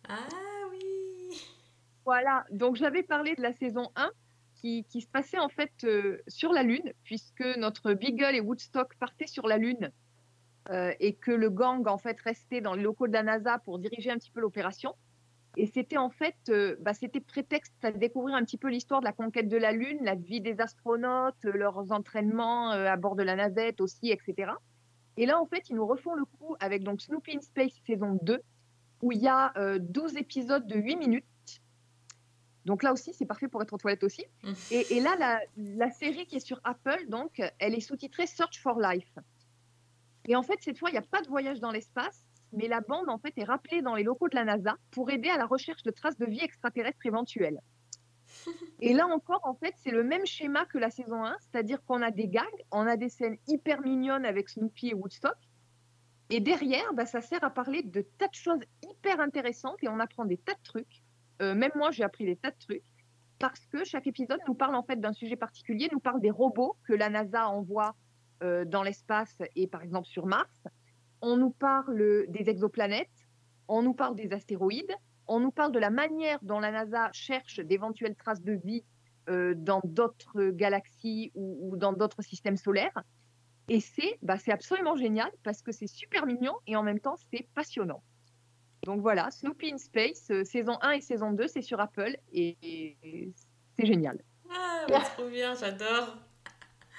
[0.09, 0.29] Ah
[0.71, 0.79] oui.
[2.05, 4.11] Voilà, donc j'avais parlé de la saison 1
[4.55, 8.95] qui, qui se passait en fait euh, sur la Lune, puisque notre Beagle et Woodstock
[8.99, 9.91] partaient sur la Lune
[10.71, 14.11] et que le gang en fait restait dans les locaux de la NASA pour diriger
[14.11, 14.95] un petit peu l'opération.
[15.57, 19.05] Et c'était en fait, euh, bah, c'était prétexte à découvrir un petit peu l'histoire de
[19.05, 23.15] la conquête de la Lune, la vie des astronautes, euh, leurs entraînements euh, à bord
[23.15, 24.53] de la navette aussi, etc.
[25.17, 28.19] Et là, en fait, ils nous refont le coup avec donc Snoopy in Space saison
[28.23, 28.43] 2,
[29.03, 31.25] où il y a euh, 12 épisodes de 8 minutes.
[32.65, 34.25] Donc là aussi, c'est parfait pour être aux toilettes aussi.
[34.73, 38.59] Et, et là, la, la série qui est sur Apple, donc, elle est sous-titrée Search
[38.59, 39.19] for Life.
[40.29, 42.81] Et en fait, cette fois, il n'y a pas de voyage dans l'espace, mais la
[42.81, 45.47] bande, en fait, est rappelée dans les locaux de la NASA pour aider à la
[45.47, 47.61] recherche de traces de vie extraterrestre éventuelles.
[48.81, 52.03] Et là encore, en fait, c'est le même schéma que la saison 1, c'est-à-dire qu'on
[52.03, 55.37] a des gags, on a des scènes hyper mignonnes avec Snoopy et Woodstock.
[56.31, 60.01] Et derrière, bah, ça sert à parler de tas de choses hyper intéressantes et on
[60.01, 61.03] apprend des tas de trucs.
[61.43, 62.85] Euh, même moi, j'ai appris des tas de trucs
[63.39, 66.77] parce que chaque épisode nous parle en fait d'un sujet particulier, nous parle des robots
[66.87, 67.95] que la NASA envoie
[68.67, 70.65] dans l'espace et par exemple sur Mars.
[71.21, 73.09] On nous parle des exoplanètes,
[73.69, 74.95] on nous parle des astéroïdes,
[75.27, 78.85] on nous parle de la manière dont la NASA cherche d'éventuelles traces de vie
[79.31, 83.03] euh, dans d'autres galaxies ou, dans d'autres systèmes solaires.
[83.69, 87.49] Et c'est bah, absolument génial parce que c'est super mignon et en même temps c'est
[87.55, 88.03] passionnant.
[88.85, 92.59] Donc voilà, Snoopy in Space, euh, saison 1 et saison 2, c'est sur Apple et,
[93.79, 94.21] c'est génial.
[94.51, 94.85] Ah,
[95.17, 96.19] trop bien, j'adore.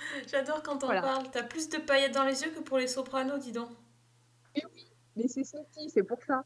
[0.31, 1.01] J'adore quand on Voilà.
[1.01, 1.29] parle.
[1.31, 3.69] T'as plus de paillettes dans les yeux que pour les sopranos, dis donc.
[5.15, 6.43] Mais c'est Snoopy, c'est pour ça.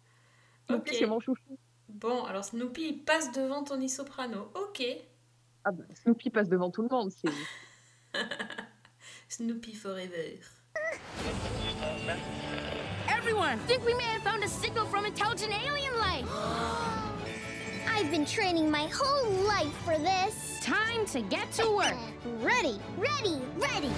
[0.67, 0.95] Snoopy, Ok.
[0.99, 1.57] c'est mon chouchou.
[1.87, 4.51] Bon, alors Snoopy, il passe devant Tony Soprano.
[4.55, 4.83] Ok.
[5.63, 7.11] Ah bah, Snoopy passe devant tout le monde.
[7.11, 7.29] c'est-
[9.29, 10.39] Snoopy forever.
[13.09, 13.57] Everyone!
[13.67, 16.25] Think we may have found a signal from intelligent alien life!
[17.87, 20.59] I've been training my whole life for this.
[20.61, 21.95] Time to get to work.
[22.41, 23.91] ready, ready, ready!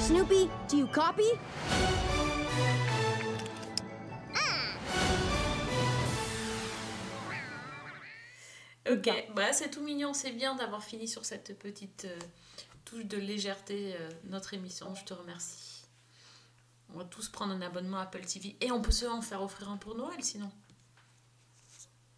[0.00, 1.30] Snoopy, do you copy?
[8.88, 12.18] Ok, bah c'est tout mignon, c'est bien d'avoir fini sur cette petite euh,
[12.84, 15.82] touche de légèreté euh, notre émission, je te remercie.
[16.94, 19.70] On va tous prendre un abonnement Apple TV et on peut se en faire offrir
[19.70, 20.50] un pour Noël sinon.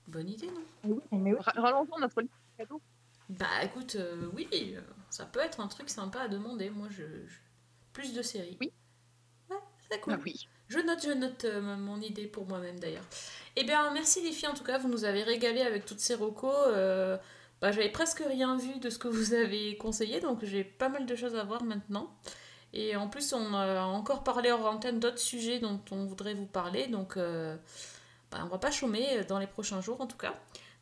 [0.09, 0.51] Bonne idée,
[0.83, 1.01] non?
[1.39, 2.81] Ra- Rallongeons notre liste de cadeaux.
[3.29, 4.81] Bah écoute, euh, oui, euh,
[5.11, 6.71] ça peut être un truc sympa à demander.
[6.71, 7.39] Moi, je, je-
[7.93, 8.57] plus de séries.
[8.61, 8.73] Oui.
[9.51, 9.57] Ouais,
[9.91, 10.15] c'est cool.
[10.17, 10.49] Ah oui.
[10.69, 13.05] Je note, je note euh, mon idée pour moi-même d'ailleurs.
[13.57, 16.15] Eh bien, merci les filles, en tout cas, vous nous avez régalé avec toutes ces
[16.15, 16.55] recos.
[16.69, 17.19] Euh,
[17.61, 21.07] bah, J'avais presque rien vu de ce que vous avez conseillé, donc j'ai pas mal
[21.07, 22.15] de choses à voir maintenant.
[22.75, 26.47] Et en plus, on a encore parlé hors antenne d'autres sujets dont on voudrait vous
[26.47, 27.57] parler, donc euh,
[28.31, 30.35] bah, on va pas chômer dans les prochains jours en tout cas.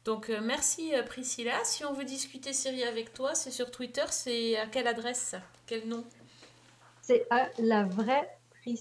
[0.05, 1.65] Donc euh, merci euh, Priscilla.
[1.65, 5.35] Si on veut discuter série avec toi, c'est sur Twitter, c'est à quelle adresse?
[5.67, 6.05] Quel nom?
[7.03, 8.81] C'est à la vraie Pris.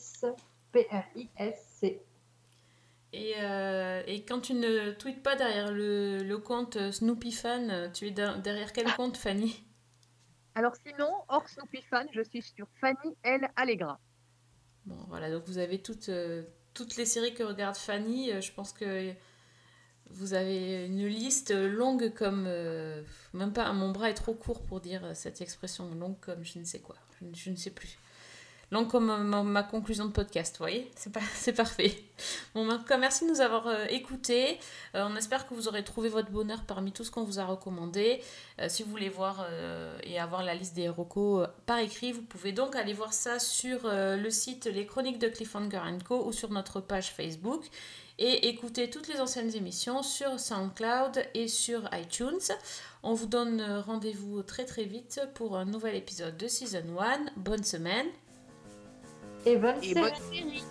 [0.72, 2.02] P-R-I-S-C.
[3.14, 7.72] Et, euh, et quand tu ne tweets pas derrière le, le compte euh, Snoopy Fan,
[7.72, 9.64] euh, tu es de- derrière quel compte, Fanny?
[10.54, 13.48] Alors sinon, hors Snoopy fan, je suis sur Fanny L.
[13.56, 14.00] Allegra.
[14.86, 16.44] Bon, voilà, donc vous avez toutes, euh,
[16.76, 18.32] toutes les séries que regarde Fanny.
[18.32, 19.12] euh, je pense que
[20.12, 22.46] vous avez une liste longue comme.
[22.48, 23.02] euh,
[23.34, 26.64] même pas, mon bras est trop court pour dire cette expression, longue comme je ne
[26.64, 26.96] sais quoi.
[27.34, 27.98] Je ne sais plus.
[28.72, 31.96] Longue comme euh, ma, conclusion de podcast, vous voyez C'est pas- c'est parfait.
[32.54, 34.60] Bon, en tout cas, merci de nous avoir euh, écoutés.
[34.96, 37.46] Euh, on espère que vous aurez trouvé votre bonheur parmi tout ce qu'on vous a
[37.46, 38.22] recommandé.
[38.68, 39.46] Si vous voulez voir
[40.04, 43.82] et avoir la liste des recos par écrit, vous pouvez donc aller voir ça sur
[43.84, 47.66] le site Les Chroniques de Cliffhanger Co ou sur notre page Facebook
[48.18, 52.40] et écouter toutes les anciennes émissions sur SoundCloud et sur iTunes.
[53.04, 57.26] On vous donne rendez-vous très très vite pour un nouvel épisode de Season 1.
[57.36, 58.08] Bonne semaine
[59.46, 60.64] et bonne et série.